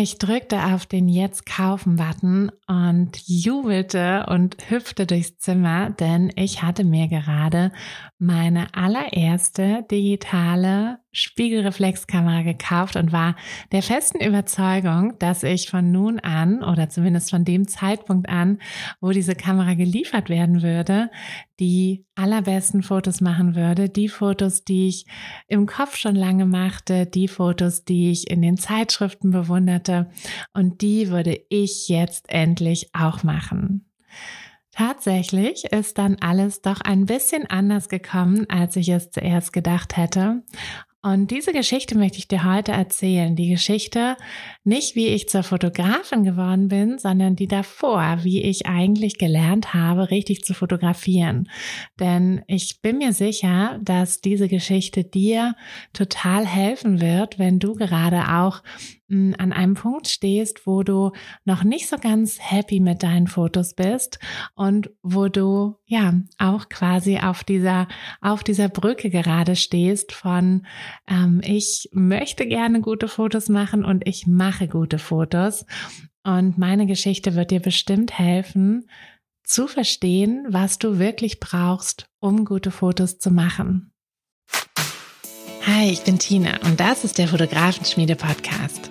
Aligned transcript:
Ich 0.00 0.18
drückte 0.18 0.64
auf 0.66 0.86
den 0.86 1.08
Jetzt 1.08 1.44
kaufen 1.44 1.96
Button 1.96 2.52
und 2.68 3.18
jubelte 3.26 4.26
und 4.28 4.70
hüpfte 4.70 5.06
durchs 5.06 5.38
Zimmer, 5.38 5.90
denn 5.90 6.30
ich 6.36 6.62
hatte 6.62 6.84
mir 6.84 7.08
gerade 7.08 7.72
meine 8.16 8.72
allererste 8.74 9.84
digitale 9.90 11.00
Spiegelreflexkamera 11.12 12.42
gekauft 12.42 12.96
und 12.96 13.12
war 13.12 13.34
der 13.72 13.82
festen 13.82 14.20
Überzeugung, 14.20 15.18
dass 15.18 15.42
ich 15.42 15.70
von 15.70 15.90
nun 15.90 16.18
an 16.20 16.62
oder 16.62 16.88
zumindest 16.88 17.30
von 17.30 17.44
dem 17.44 17.66
Zeitpunkt 17.66 18.28
an, 18.28 18.58
wo 19.00 19.10
diese 19.10 19.34
Kamera 19.34 19.74
geliefert 19.74 20.28
werden 20.28 20.62
würde, 20.62 21.10
die 21.60 22.04
allerbesten 22.14 22.82
Fotos 22.82 23.20
machen 23.20 23.54
würde, 23.54 23.88
die 23.88 24.08
Fotos, 24.08 24.64
die 24.64 24.88
ich 24.88 25.06
im 25.46 25.66
Kopf 25.66 25.96
schon 25.96 26.14
lange 26.14 26.46
machte, 26.46 27.06
die 27.06 27.28
Fotos, 27.28 27.84
die 27.84 28.10
ich 28.10 28.30
in 28.30 28.42
den 28.42 28.56
Zeitschriften 28.56 29.30
bewunderte 29.30 30.10
und 30.52 30.82
die 30.82 31.08
würde 31.08 31.40
ich 31.48 31.88
jetzt 31.88 32.28
endlich 32.28 32.90
auch 32.92 33.22
machen. 33.22 33.86
Tatsächlich 34.78 35.64
ist 35.72 35.98
dann 35.98 36.18
alles 36.20 36.62
doch 36.62 36.80
ein 36.80 37.06
bisschen 37.06 37.50
anders 37.50 37.88
gekommen, 37.88 38.46
als 38.48 38.76
ich 38.76 38.88
es 38.90 39.10
zuerst 39.10 39.52
gedacht 39.52 39.96
hätte. 39.96 40.44
Und 41.00 41.30
diese 41.30 41.52
Geschichte 41.52 41.96
möchte 41.96 42.18
ich 42.18 42.26
dir 42.26 42.44
heute 42.44 42.72
erzählen. 42.72 43.36
Die 43.36 43.48
Geschichte 43.48 44.16
nicht, 44.64 44.96
wie 44.96 45.06
ich 45.06 45.28
zur 45.28 45.44
Fotografin 45.44 46.24
geworden 46.24 46.66
bin, 46.66 46.98
sondern 46.98 47.36
die 47.36 47.46
davor, 47.46 48.18
wie 48.22 48.42
ich 48.42 48.66
eigentlich 48.66 49.16
gelernt 49.16 49.74
habe, 49.74 50.10
richtig 50.10 50.42
zu 50.42 50.54
fotografieren. 50.54 51.48
Denn 52.00 52.42
ich 52.48 52.80
bin 52.82 52.98
mir 52.98 53.12
sicher, 53.12 53.78
dass 53.80 54.20
diese 54.20 54.48
Geschichte 54.48 55.04
dir 55.04 55.54
total 55.92 56.44
helfen 56.44 57.00
wird, 57.00 57.38
wenn 57.38 57.60
du 57.60 57.74
gerade 57.74 58.32
auch 58.32 58.64
an 59.10 59.52
einem 59.52 59.74
Punkt 59.74 60.08
stehst, 60.08 60.66
wo 60.66 60.82
du 60.82 61.12
noch 61.44 61.64
nicht 61.64 61.88
so 61.88 61.96
ganz 61.96 62.38
happy 62.40 62.80
mit 62.80 63.02
deinen 63.02 63.26
Fotos 63.26 63.74
bist 63.74 64.18
und 64.54 64.90
wo 65.02 65.28
du 65.28 65.76
ja 65.86 66.14
auch 66.36 66.68
quasi 66.68 67.18
auf 67.18 67.42
dieser 67.42 67.88
auf 68.20 68.44
dieser 68.44 68.68
Brücke 68.68 69.08
gerade 69.08 69.56
stehst 69.56 70.12
von 70.12 70.66
ähm, 71.08 71.40
ich 71.42 71.88
möchte 71.92 72.46
gerne 72.46 72.80
gute 72.80 73.08
Fotos 73.08 73.48
machen 73.48 73.84
und 73.84 74.06
ich 74.06 74.26
mache 74.26 74.68
gute 74.68 74.98
Fotos 74.98 75.64
und 76.22 76.58
meine 76.58 76.86
Geschichte 76.86 77.34
wird 77.34 77.50
dir 77.50 77.60
bestimmt 77.60 78.18
helfen 78.18 78.88
zu 79.42 79.66
verstehen, 79.66 80.46
was 80.50 80.78
du 80.78 80.98
wirklich 80.98 81.40
brauchst, 81.40 82.06
um 82.20 82.44
gute 82.44 82.70
Fotos 82.70 83.18
zu 83.18 83.30
machen. 83.30 83.92
Hi, 85.66 85.90
ich 85.90 86.02
bin 86.02 86.18
Tina 86.18 86.58
und 86.64 86.80
das 86.80 87.04
ist 87.04 87.16
der 87.16 87.28
Fotografenschmiede 87.28 88.16
Podcast. 88.16 88.90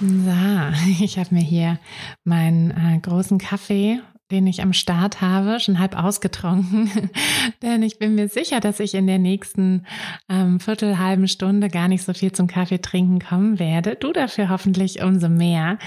So, 0.00 0.06
ich 1.04 1.18
habe 1.18 1.34
mir 1.34 1.42
hier 1.42 1.78
meinen 2.24 2.70
äh, 2.70 2.98
großen 3.00 3.38
Kaffee 3.38 4.00
den 4.30 4.46
ich 4.48 4.60
am 4.60 4.72
Start 4.72 5.20
habe, 5.20 5.60
schon 5.60 5.78
halb 5.78 5.96
ausgetrunken. 5.96 6.90
Denn 7.62 7.82
ich 7.82 7.98
bin 7.98 8.16
mir 8.16 8.28
sicher, 8.28 8.58
dass 8.58 8.80
ich 8.80 8.94
in 8.94 9.06
der 9.06 9.18
nächsten 9.18 9.86
ähm, 10.28 10.58
Viertel, 10.58 10.98
halben 10.98 11.28
Stunde 11.28 11.68
gar 11.68 11.86
nicht 11.86 12.02
so 12.02 12.12
viel 12.12 12.32
zum 12.32 12.48
Kaffee 12.48 12.80
trinken 12.80 13.20
kommen 13.20 13.60
werde. 13.60 13.94
Du 13.94 14.12
dafür 14.12 14.48
hoffentlich 14.48 15.00
umso 15.00 15.28
mehr. 15.28 15.78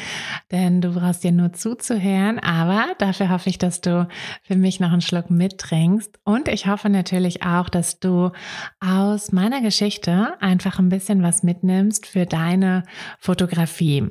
Denn 0.51 0.79
du 0.79 0.93
brauchst 0.93 1.23
dir 1.25 1.33
nur 1.33 1.51
zuzuhören. 1.51 2.39
Aber 2.39 2.85
dafür 2.97 3.29
hoffe 3.29 3.49
ich, 3.49 3.57
dass 3.57 3.81
du 3.81 4.07
für 4.43 4.55
mich 4.55 4.79
noch 4.79 4.93
einen 4.93 5.01
Schluck 5.01 5.29
mittrinkst. 5.29 6.17
Und 6.23 6.47
ich 6.47 6.67
hoffe 6.67 6.89
natürlich 6.89 7.43
auch, 7.43 7.67
dass 7.67 7.99
du 7.99 8.31
aus 8.79 9.33
meiner 9.33 9.61
Geschichte 9.61 10.41
einfach 10.41 10.79
ein 10.79 10.89
bisschen 10.89 11.21
was 11.23 11.43
mitnimmst 11.43 12.05
für 12.05 12.25
deine 12.25 12.83
Fotografie. 13.19 14.07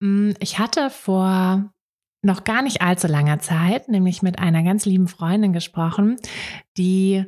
Mm, 0.00 0.32
ich 0.38 0.58
hatte 0.58 0.90
vor 0.90 1.72
noch 2.22 2.44
gar 2.44 2.62
nicht 2.62 2.82
allzu 2.82 3.06
langer 3.06 3.38
Zeit, 3.38 3.88
nämlich 3.88 4.22
mit 4.22 4.38
einer 4.38 4.62
ganz 4.62 4.84
lieben 4.84 5.08
Freundin 5.08 5.52
gesprochen, 5.52 6.16
die 6.76 7.24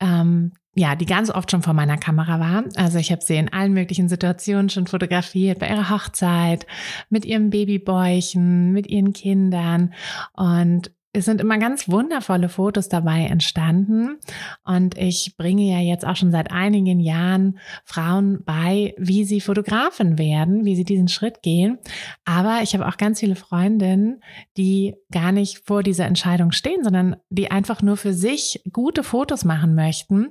ähm, 0.00 0.52
ja, 0.78 0.94
die 0.94 1.06
ganz 1.06 1.30
oft 1.30 1.50
schon 1.50 1.62
vor 1.62 1.72
meiner 1.72 1.96
Kamera 1.96 2.38
war. 2.38 2.64
Also 2.76 2.98
ich 2.98 3.10
habe 3.10 3.22
sie 3.22 3.36
in 3.36 3.50
allen 3.50 3.72
möglichen 3.72 4.10
Situationen 4.10 4.68
schon 4.68 4.86
fotografiert, 4.86 5.58
bei 5.58 5.70
ihrer 5.70 5.88
Hochzeit, 5.88 6.66
mit 7.08 7.24
ihrem 7.24 7.48
Babybäuchen, 7.48 8.72
mit 8.72 8.86
ihren 8.86 9.14
Kindern. 9.14 9.94
Und 10.34 10.90
es 11.16 11.24
sind 11.24 11.40
immer 11.40 11.58
ganz 11.58 11.88
wundervolle 11.88 12.48
Fotos 12.48 12.88
dabei 12.88 13.24
entstanden. 13.24 14.18
Und 14.64 14.96
ich 14.98 15.34
bringe 15.36 15.62
ja 15.62 15.80
jetzt 15.80 16.06
auch 16.06 16.16
schon 16.16 16.30
seit 16.30 16.50
einigen 16.50 17.00
Jahren 17.00 17.58
Frauen 17.84 18.44
bei, 18.44 18.94
wie 18.98 19.24
sie 19.24 19.40
Fotografen 19.40 20.18
werden, 20.18 20.64
wie 20.64 20.76
sie 20.76 20.84
diesen 20.84 21.08
Schritt 21.08 21.42
gehen. 21.42 21.78
Aber 22.24 22.60
ich 22.62 22.74
habe 22.74 22.86
auch 22.86 22.98
ganz 22.98 23.20
viele 23.20 23.36
Freundinnen, 23.36 24.20
die 24.56 24.94
gar 25.10 25.32
nicht 25.32 25.66
vor 25.66 25.82
dieser 25.82 26.04
Entscheidung 26.04 26.52
stehen, 26.52 26.84
sondern 26.84 27.16
die 27.30 27.50
einfach 27.50 27.80
nur 27.82 27.96
für 27.96 28.12
sich 28.12 28.62
gute 28.72 29.02
Fotos 29.02 29.44
machen 29.44 29.74
möchten. 29.74 30.28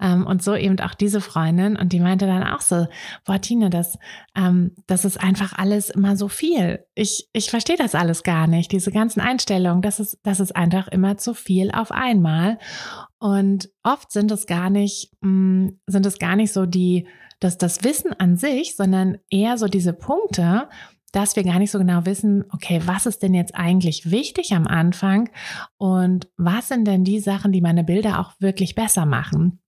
Ähm, 0.00 0.26
und 0.26 0.42
so 0.42 0.54
eben 0.54 0.80
auch 0.80 0.94
diese 0.94 1.20
Freundin. 1.20 1.76
Und 1.76 1.92
die 1.92 2.00
meinte 2.00 2.26
dann 2.26 2.42
auch 2.42 2.62
so, 2.62 2.86
boah, 3.26 3.40
Tine, 3.40 3.68
das, 3.68 3.98
ähm, 4.34 4.72
das 4.86 5.04
ist 5.04 5.20
einfach 5.20 5.52
alles 5.52 5.90
immer 5.90 6.16
so 6.16 6.28
viel. 6.28 6.84
Ich, 6.94 7.28
ich 7.32 7.50
verstehe 7.50 7.76
das 7.76 7.94
alles 7.94 8.22
gar 8.22 8.46
nicht, 8.46 8.72
diese 8.72 8.90
ganzen 8.92 9.20
Einstellungen. 9.20 9.82
Das 9.82 10.00
ist, 10.00 10.18
das 10.22 10.40
ist 10.40 10.54
einfach 10.54 10.88
immer 10.88 11.16
zu 11.16 11.34
viel 11.34 11.70
auf 11.70 11.90
einmal. 11.90 12.58
Und 13.18 13.70
oft 13.82 14.12
sind 14.12 14.30
es 14.30 14.46
gar 14.46 14.70
nicht, 14.70 15.10
mm, 15.20 15.68
sind 15.86 16.06
es 16.06 16.18
gar 16.18 16.36
nicht 16.36 16.52
so 16.52 16.66
die, 16.66 17.06
dass 17.40 17.58
das 17.58 17.82
Wissen 17.82 18.12
an 18.18 18.36
sich, 18.36 18.76
sondern 18.76 19.18
eher 19.30 19.58
so 19.58 19.66
diese 19.66 19.92
Punkte, 19.92 20.68
dass 21.12 21.36
wir 21.36 21.44
gar 21.44 21.58
nicht 21.58 21.70
so 21.70 21.78
genau 21.78 22.06
wissen, 22.06 22.44
okay, 22.52 22.80
was 22.86 23.06
ist 23.06 23.22
denn 23.22 23.34
jetzt 23.34 23.54
eigentlich 23.54 24.10
wichtig 24.10 24.54
am 24.54 24.66
Anfang 24.66 25.28
und 25.76 26.28
was 26.36 26.68
sind 26.68 26.86
denn 26.86 27.04
die 27.04 27.20
Sachen, 27.20 27.52
die 27.52 27.60
meine 27.60 27.84
Bilder 27.84 28.18
auch 28.18 28.32
wirklich 28.40 28.74
besser 28.74 29.04
machen? 29.04 29.60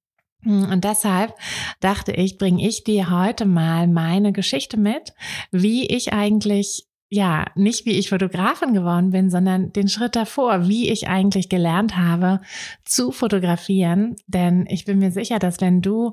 Und 0.44 0.84
deshalb 0.84 1.34
dachte 1.80 2.12
ich, 2.12 2.38
bringe 2.38 2.66
ich 2.66 2.84
dir 2.84 3.10
heute 3.10 3.46
mal 3.46 3.88
meine 3.88 4.32
Geschichte 4.32 4.76
mit, 4.76 5.14
wie 5.50 5.86
ich 5.86 6.12
eigentlich 6.12 6.86
ja, 7.14 7.44
nicht 7.54 7.86
wie 7.86 7.92
ich 7.92 8.10
Fotografin 8.10 8.74
geworden 8.74 9.10
bin, 9.10 9.30
sondern 9.30 9.72
den 9.72 9.88
Schritt 9.88 10.16
davor, 10.16 10.66
wie 10.66 10.90
ich 10.90 11.06
eigentlich 11.06 11.48
gelernt 11.48 11.96
habe 11.96 12.40
zu 12.84 13.12
fotografieren. 13.12 14.16
Denn 14.26 14.66
ich 14.68 14.84
bin 14.84 14.98
mir 14.98 15.12
sicher, 15.12 15.38
dass 15.38 15.60
wenn 15.60 15.80
du 15.80 16.12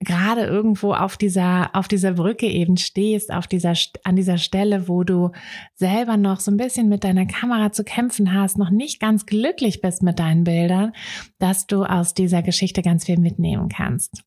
gerade 0.00 0.42
irgendwo 0.42 0.92
auf 0.92 1.16
dieser, 1.16 1.70
auf 1.74 1.88
dieser 1.88 2.12
Brücke 2.12 2.46
eben 2.46 2.76
stehst, 2.76 3.32
auf 3.32 3.46
dieser, 3.46 3.74
an 4.04 4.14
dieser 4.14 4.36
Stelle, 4.36 4.88
wo 4.88 5.04
du 5.04 5.30
selber 5.74 6.18
noch 6.18 6.40
so 6.40 6.50
ein 6.50 6.58
bisschen 6.58 6.88
mit 6.88 7.02
deiner 7.02 7.24
Kamera 7.24 7.72
zu 7.72 7.82
kämpfen 7.82 8.34
hast, 8.34 8.58
noch 8.58 8.70
nicht 8.70 9.00
ganz 9.00 9.24
glücklich 9.24 9.80
bist 9.80 10.02
mit 10.02 10.18
deinen 10.18 10.44
Bildern, 10.44 10.92
dass 11.38 11.66
du 11.66 11.84
aus 11.84 12.12
dieser 12.12 12.42
Geschichte 12.42 12.82
ganz 12.82 13.06
viel 13.06 13.18
mitnehmen 13.18 13.70
kannst. 13.70 14.22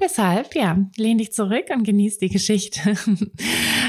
Deshalb, 0.00 0.54
ja, 0.54 0.78
lehn 0.96 1.18
dich 1.18 1.32
zurück 1.32 1.66
und 1.74 1.84
genieß 1.84 2.18
die 2.18 2.30
Geschichte. 2.30 2.94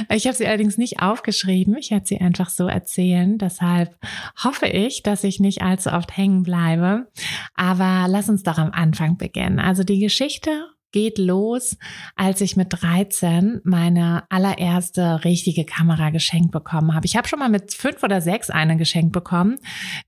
Ich 0.10 0.25
habe 0.28 0.36
sie 0.36 0.46
allerdings 0.46 0.78
nicht 0.78 1.02
aufgeschrieben. 1.02 1.78
Ich 1.78 1.92
werde 1.92 2.06
sie 2.06 2.20
einfach 2.20 2.50
so 2.50 2.68
erzählen. 2.68 3.38
Deshalb 3.38 3.98
hoffe 4.44 4.68
ich, 4.68 5.02
dass 5.02 5.24
ich 5.24 5.40
nicht 5.40 5.62
allzu 5.62 5.92
oft 5.92 6.16
hängen 6.16 6.44
bleibe. 6.44 7.08
Aber 7.56 8.08
lass 8.08 8.30
uns 8.30 8.44
doch 8.44 8.58
am 8.58 8.72
Anfang 8.72 9.18
beginnen. 9.18 9.60
Also 9.60 9.84
die 9.84 10.00
Geschichte 10.00 10.68
geht 10.94 11.18
los, 11.18 11.78
als 12.16 12.40
ich 12.40 12.56
mit 12.56 12.68
13 12.69 13.60
meine 13.66 14.24
allererste 14.30 15.25
richtige 15.25 15.66
Kamera 15.66 16.12
geschenkt 16.12 16.51
bekommen 16.51 16.94
habe. 16.94 17.06
Ich 17.06 17.18
habe 17.18 17.28
schon 17.28 17.40
mal 17.40 17.50
mit 17.50 17.74
fünf 17.74 18.01
oder 18.04 18.22
sechs 18.22 18.50
eine 18.50 18.78
geschenkt 18.78 19.12
bekommen, 19.12 19.57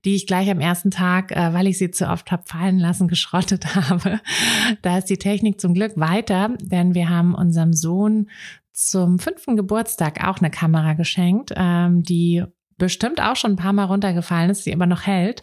die 0.06 0.14
ich 0.14 0.26
gleich 0.26 0.48
am 0.50 0.60
ersten 0.60 0.90
Tag, 0.90 1.32
äh, 1.32 1.52
weil 1.52 1.66
ich 1.66 1.76
sie 1.76 1.90
zu 1.90 2.08
oft 2.08 2.32
habe 2.32 2.44
fallen 2.46 2.78
lassen, 2.78 3.08
geschrottet 3.16 3.74
habe. 3.74 4.20
Da 4.80 4.98
ist 4.98 5.10
die 5.10 5.18
Technik 5.18 5.60
zum 5.60 5.74
Glück 5.74 5.92
weiter, 5.96 6.56
denn 6.62 6.94
wir 6.94 7.10
haben 7.10 7.34
unserem 7.34 7.74
Sohn 7.74 8.30
zum 8.72 9.18
fünften 9.18 9.56
Geburtstag 9.56 10.22
auch 10.26 10.38
eine 10.38 10.50
Kamera 10.50 10.92
geschenkt, 10.92 11.52
ähm, 11.56 12.02
die 12.02 12.44
bestimmt 12.78 13.20
auch 13.20 13.36
schon 13.36 13.52
ein 13.52 13.56
paar 13.56 13.72
Mal 13.72 13.84
runtergefallen 13.84 14.50
ist, 14.50 14.66
die 14.66 14.72
aber 14.72 14.86
noch 14.86 15.06
hält, 15.06 15.42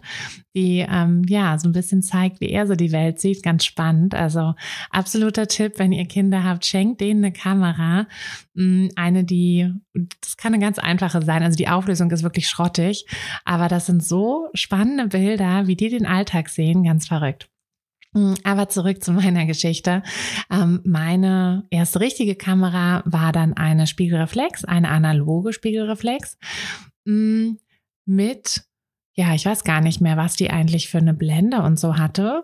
die 0.54 0.86
ähm, 0.88 1.22
ja 1.26 1.58
so 1.58 1.68
ein 1.68 1.72
bisschen 1.72 2.02
zeigt, 2.02 2.40
wie 2.40 2.50
er 2.50 2.66
so 2.66 2.74
die 2.74 2.92
Welt 2.92 3.20
sieht. 3.20 3.42
Ganz 3.42 3.64
spannend. 3.64 4.14
Also 4.14 4.54
absoluter 4.90 5.48
Tipp, 5.48 5.74
wenn 5.78 5.92
ihr 5.92 6.06
Kinder 6.06 6.44
habt, 6.44 6.64
schenkt 6.64 7.00
denen 7.00 7.24
eine 7.24 7.32
Kamera. 7.32 8.06
Mm, 8.54 8.88
eine, 8.94 9.24
die, 9.24 9.72
das 10.20 10.36
kann 10.36 10.54
eine 10.54 10.62
ganz 10.64 10.78
einfache 10.78 11.22
sein. 11.22 11.42
Also 11.42 11.56
die 11.56 11.68
Auflösung 11.68 12.10
ist 12.10 12.22
wirklich 12.22 12.48
schrottig, 12.48 13.06
aber 13.44 13.68
das 13.68 13.86
sind 13.86 14.04
so 14.04 14.48
spannende 14.54 15.08
Bilder, 15.08 15.66
wie 15.66 15.76
die 15.76 15.88
den 15.88 16.06
Alltag 16.06 16.48
sehen, 16.48 16.84
ganz 16.84 17.08
verrückt. 17.08 17.48
Mm, 18.14 18.34
aber 18.44 18.68
zurück 18.68 19.02
zu 19.02 19.12
meiner 19.12 19.44
Geschichte. 19.44 20.02
Ähm, 20.50 20.80
meine 20.84 21.64
erste 21.70 22.00
richtige 22.00 22.36
Kamera 22.36 23.02
war 23.04 23.32
dann 23.32 23.54
eine 23.54 23.86
Spiegelreflex, 23.86 24.64
eine 24.64 24.88
analoge 24.88 25.52
Spiegelreflex. 25.52 26.38
Mm, 27.06 27.58
mit 28.06 28.64
ja, 29.16 29.32
ich 29.32 29.46
weiß 29.46 29.62
gar 29.62 29.80
nicht 29.80 30.00
mehr, 30.00 30.16
was 30.16 30.34
die 30.34 30.50
eigentlich 30.50 30.88
für 30.88 30.98
eine 30.98 31.14
Blende 31.14 31.62
und 31.62 31.78
so 31.78 31.98
hatte. 31.98 32.42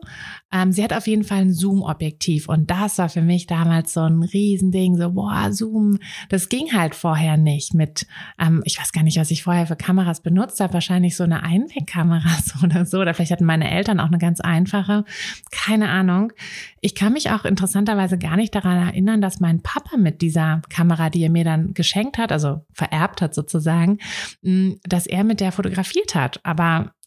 Ähm, 0.53 0.71
sie 0.71 0.85
hat 0.85 0.93
auf 0.93 1.09
jeden 1.09 1.25
Fall 1.25 1.39
ein 1.39 1.53
Zoom-Objektiv 1.53 2.49
und 2.49 2.71
das 2.71 2.99
war 2.99 3.09
für 3.09 3.23
mich 3.23 3.49
damals 3.49 3.93
so 3.93 4.03
ein 4.03 4.23
Riesending, 4.23 4.97
so 4.97 5.11
boah, 5.11 5.53
Zoom, 5.53 5.99
das 6.29 6.49
ging 6.49 6.73
halt 6.73 6.95
vorher 6.95 7.37
nicht 7.37 7.75
mit, 7.75 8.07
ähm, 8.39 8.63
ich 8.65 8.79
weiß 8.79 8.93
gar 8.93 9.03
nicht, 9.03 9.19
was 9.19 9.33
ich 9.33 9.43
vorher 9.43 9.67
für 9.67 9.75
Kameras 9.75 10.21
benutzt 10.21 10.61
habe, 10.61 10.75
wahrscheinlich 10.75 11.17
so 11.17 11.25
eine 11.25 11.43
Einwegkamera 11.43 12.31
oder 12.63 12.87
so, 12.87 13.01
oder 13.01 13.15
vielleicht 13.15 13.33
hatten 13.33 13.45
meine 13.45 13.69
Eltern 13.69 13.99
auch 13.99 14.07
eine 14.07 14.19
ganz 14.19 14.41
einfache, 14.41 15.05
keine 15.51 15.89
Ahnung. 15.89 16.33
Ich 16.81 16.95
kann 16.95 17.15
mich 17.15 17.33
auch 17.33 17.45
interessanterweise 17.45 18.17
gar 18.17 18.37
nicht 18.37 18.55
daran 18.55 18.87
erinnern, 18.87 19.21
dass 19.21 19.41
mein 19.41 19.61
Papa 19.61 19.97
mit 19.97 20.23
dieser 20.23 20.63
Kamera, 20.69 21.11
die 21.11 21.25
er 21.25 21.31
mir 21.31 21.45
dann 21.45 21.75
geschenkt 21.75 22.17
hat, 22.17 22.31
also 22.31 22.65
vererbt 22.73 23.23
hat 23.23 23.35
sozusagen, 23.35 23.99
dass 24.85 25.07
er 25.07 25.25
mit 25.25 25.41
der 25.41 25.51
fotografiert 25.51 26.15
hat. 26.15 26.41
Aber 26.45 26.60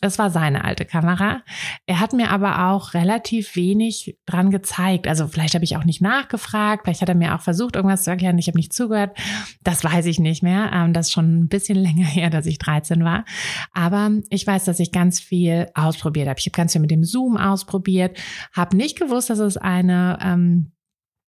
es 0.04 0.20
war 0.20 0.30
seine 0.30 0.66
alte 0.66 0.84
Kamera. 0.84 1.44
Er 1.86 2.02
hat 2.02 2.12
mir 2.12 2.30
aber 2.30 2.70
auch 2.70 2.94
relativ 2.94 3.56
wenig 3.56 4.18
dran 4.26 4.52
gezeigt. 4.52 5.08
Also 5.08 5.28
vielleicht 5.28 5.54
habe 5.54 5.64
ich 5.64 5.78
auch 5.78 5.86
nicht 5.86 6.02
nachgefragt, 6.02 6.84
vielleicht 6.84 7.02
hat 7.02 7.08
er 7.08 7.16
mir 7.16 7.34
auch 7.34 7.42
versucht, 7.42 7.78
irgendwas 7.78 8.04
zu 8.04 8.10
erklären. 8.10 8.38
Ich 8.38 8.48
habe 8.48 8.58
nicht 8.58 8.74
zugehört. 8.74 9.18
Das 9.64 9.84
weiß 9.84 10.06
ich 10.08 10.20
nicht 10.20 10.44
mehr. 10.44 10.72
Ähm, 10.74 10.92
das 10.92 11.08
ist 11.08 11.14
schon 11.14 11.44
ein 11.44 11.48
bisschen 11.48 11.78
länger 11.82 12.06
her, 12.06 12.30
dass 12.30 12.46
ich 12.46 12.58
13 12.58 13.06
war. 13.06 13.24
Aber 13.72 14.12
ich 14.30 14.46
weiß, 14.46 14.66
dass 14.66 14.80
ich 14.80 14.92
ganz 14.92 15.22
viel 15.22 15.68
ausprobiert 15.74 16.28
habe. 16.28 16.40
Ich 16.40 16.46
habe 16.46 16.58
ganz 16.58 16.74
viel 16.74 16.82
mit 16.82 16.92
dem 16.92 17.06
Zoom 17.06 17.38
ausprobiert, 17.38 18.20
habe 18.52 18.76
nicht 18.76 19.00
gewusst, 19.00 19.30
dass 19.30 19.40
es 19.40 19.56
eine 19.56 20.20
ähm, 20.22 20.73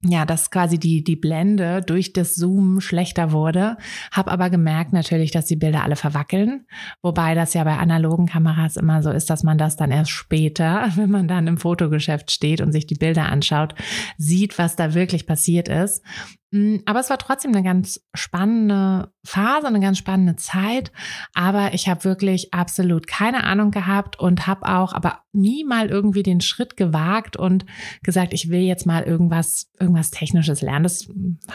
ja, 0.04 0.26
dass 0.26 0.50
quasi 0.50 0.80
die, 0.80 1.04
die 1.04 1.16
Blende 1.16 1.82
durch 1.82 2.12
das 2.12 2.34
Zoom 2.34 2.82
schlechter 2.82 3.32
wurde. 3.32 3.78
Hab 4.12 4.32
aber 4.32 4.50
gemerkt 4.50 4.94
natürlich, 4.94 5.30
dass 5.30 5.46
die 5.46 5.56
Bilder 5.56 5.84
alle 5.84 5.96
verwackeln. 5.96 6.66
Wobei 7.04 7.36
das 7.36 7.54
ja 7.54 7.64
bei 7.64 7.78
analogen 7.78 8.26
Kameras 8.26 8.78
immer 8.78 9.04
so 9.04 9.12
ist, 9.12 9.30
dass 9.30 9.44
man 9.44 9.60
das 9.60 9.76
dann 9.76 9.92
erst 9.92 10.12
später, 10.12 10.90
wenn 10.96 11.12
man 11.12 11.28
dann 11.28 11.48
im 11.48 11.58
Fotogeschäft 11.58 12.32
steht 12.32 12.62
und 12.62 12.72
sich 12.72 12.88
die 12.88 12.96
Bilder 12.96 13.28
anschaut, 13.28 13.76
sieht, 14.18 14.58
was 14.58 14.76
da 14.76 14.96
wirklich 14.96 15.28
passiert 15.28 15.68
ist. 15.68 16.04
Mm, 16.52 16.78
aber 16.86 17.00
es 17.00 17.10
war 17.10 17.18
trotzdem 17.18 17.52
eine 17.54 17.64
ganz 17.64 18.06
spannende 18.14 19.12
Phase, 19.24 19.68
eine 19.68 19.80
ganz 19.80 19.98
spannende 19.98 20.36
Zeit. 20.36 20.92
Aber 21.34 21.74
ich 21.74 21.88
habe 21.88 22.04
wirklich 22.04 22.54
absolut 22.54 23.08
keine 23.08 23.46
Ahnung 23.46 23.72
gehabt 23.72 24.20
und 24.20 24.48
habe 24.48 24.68
auch 24.68 24.94
aber 24.94 25.20
nie 25.32 25.64
mal 25.64 25.90
irgendwie 25.90 26.24
den 26.24 26.42
Schritt 26.42 26.76
gewagt 26.76 27.38
und 27.38 27.66
gesagt, 28.04 28.34
ich 28.34 28.50
will 28.50 28.62
jetzt 28.62 28.86
mal 28.86 29.04
irgendwas, 29.04 29.72
irgendwas 29.80 30.12
Technisches 30.12 30.62
lernen. 30.62 30.84
Das 30.84 31.10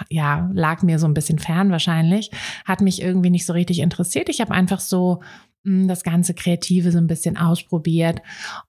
ja 0.08 0.50
lag 0.54 0.82
mir 0.82 0.98
so 0.98 1.06
ein 1.06 1.14
bisschen 1.14 1.38
fern 1.38 1.70
wahrscheinlich, 1.70 2.30
hat 2.64 2.80
mich 2.80 3.02
irgendwie 3.02 3.30
nicht 3.30 3.44
so 3.44 3.52
richtig 3.52 3.80
interessiert. 3.80 4.30
Ich 4.30 4.40
habe 4.40 4.52
einfach 4.52 4.80
so 4.80 5.22
das 5.66 6.04
ganze 6.04 6.34
Kreative 6.34 6.92
so 6.92 6.98
ein 6.98 7.08
bisschen 7.08 7.36
ausprobiert. 7.36 8.22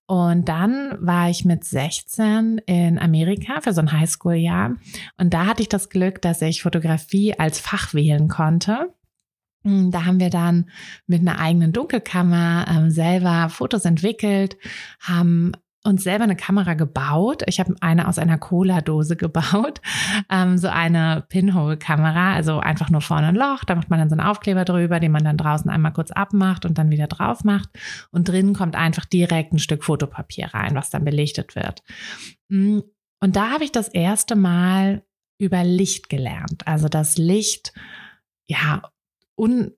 Und 0.08 0.50
dann 0.50 0.98
war 1.00 1.30
ich 1.30 1.46
mit 1.46 1.64
16 1.64 2.60
in 2.66 2.98
Amerika 2.98 3.62
für 3.62 3.74
so 3.74 3.82
ein 3.82 3.92
Highschool-Jahr. 3.92 4.76
Und 5.18 5.34
da 5.34 5.46
hatte 5.46 5.62
ich 5.62 5.70
das 5.70 5.90
Glück, 5.90 6.22
dass 6.22 6.42
ich 6.42 6.62
Fotografie 6.62 7.38
als 7.38 7.60
Fach 7.60 7.94
wählen 7.94 8.28
konnte. 8.28 8.94
Da 9.64 10.06
haben 10.06 10.20
wir 10.20 10.30
dann 10.30 10.70
mit 11.08 11.22
einer 11.22 11.40
eigenen 11.40 11.74
Dunkelkammer 11.74 12.66
ähm, 12.70 12.90
selber 12.90 13.50
Fotos 13.50 13.86
entwickelt, 13.86 14.58
haben 15.02 15.52
uns 15.88 16.04
selber 16.04 16.26
eine 16.26 16.36
Kamera 16.36 16.74
gebaut. 16.74 17.44
Ich 17.48 17.60
habe 17.60 17.76
eine 17.82 18.08
aus 18.08 18.20
einer 18.20 18.38
Cola-Dose 18.38 19.16
gebaut, 19.16 19.82
ähm, 20.30 20.58
so 20.58 20.68
eine 20.68 21.26
Pinhole-Kamera, 21.30 22.34
also 22.34 22.60
einfach 22.60 22.90
nur 22.90 23.02
vorne 23.02 23.28
ein 23.28 23.36
Loch. 23.36 23.64
Da 23.64 23.76
macht 23.76 23.90
man 23.90 24.00
dann 24.00 24.10
so 24.10 24.16
einen 24.16 24.28
Aufkleber 24.28 24.66
drüber, 24.66 25.00
den 25.00 25.12
man 25.12 25.24
dann 25.24 25.38
draußen 25.38 25.70
einmal 25.70 25.94
kurz 25.94 26.12
abmacht 26.12 26.66
und 26.66 26.78
dann 26.78 26.90
wieder 26.90 27.08
drauf 27.08 27.44
macht. 27.44 27.70
Und 28.12 28.28
drinnen 28.28 28.54
kommt 28.54 28.76
einfach 28.76 29.06
direkt 29.06 29.54
ein 29.54 29.60
Stück 29.60 29.84
Fotopapier 29.84 30.54
rein, 30.54 30.76
was 30.76 30.90
dann 30.90 31.06
belichtet 31.06 31.56
wird. 31.56 31.82
Mm, 32.50 32.80
und 33.20 33.36
da 33.36 33.50
habe 33.52 33.64
ich 33.64 33.72
das 33.72 33.88
erste 33.88 34.36
Mal 34.36 35.04
über 35.40 35.64
Licht 35.64 36.10
gelernt. 36.10 36.68
Also 36.68 36.88
das 36.88 37.18
Licht, 37.18 37.74
ja, 38.48 38.82
un, 39.36 39.72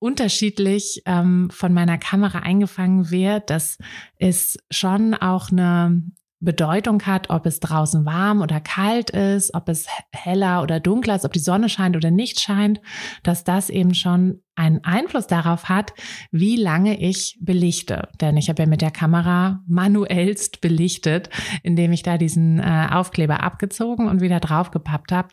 unterschiedlich 0.00 1.02
ähm, 1.06 1.50
von 1.50 1.72
meiner 1.72 1.98
Kamera 1.98 2.40
eingefangen 2.40 3.10
wird. 3.10 3.50
Das 3.50 3.78
ist 4.18 4.58
schon 4.70 5.14
auch 5.14 5.52
eine 5.52 6.02
Bedeutung 6.40 7.02
hat, 7.02 7.28
ob 7.28 7.44
es 7.44 7.60
draußen 7.60 8.06
warm 8.06 8.40
oder 8.40 8.60
kalt 8.60 9.10
ist, 9.10 9.54
ob 9.54 9.68
es 9.68 9.86
heller 10.10 10.62
oder 10.62 10.80
dunkler 10.80 11.14
ist, 11.14 11.26
ob 11.26 11.34
die 11.34 11.38
Sonne 11.38 11.68
scheint 11.68 11.96
oder 11.96 12.10
nicht 12.10 12.40
scheint, 12.40 12.80
dass 13.22 13.44
das 13.44 13.68
eben 13.68 13.94
schon 13.94 14.40
einen 14.56 14.82
Einfluss 14.84 15.26
darauf 15.26 15.68
hat, 15.68 15.92
wie 16.32 16.56
lange 16.56 17.00
ich 17.00 17.38
belichte. 17.40 18.08
Denn 18.20 18.36
ich 18.36 18.48
habe 18.48 18.62
ja 18.62 18.68
mit 18.68 18.80
der 18.80 18.90
Kamera 18.90 19.62
manuellst 19.66 20.60
belichtet, 20.60 21.30
indem 21.62 21.92
ich 21.92 22.02
da 22.02 22.18
diesen 22.18 22.58
äh, 22.58 22.88
Aufkleber 22.90 23.42
abgezogen 23.42 24.08
und 24.08 24.20
wieder 24.20 24.40
draufgepappt 24.40 25.12
habe 25.12 25.28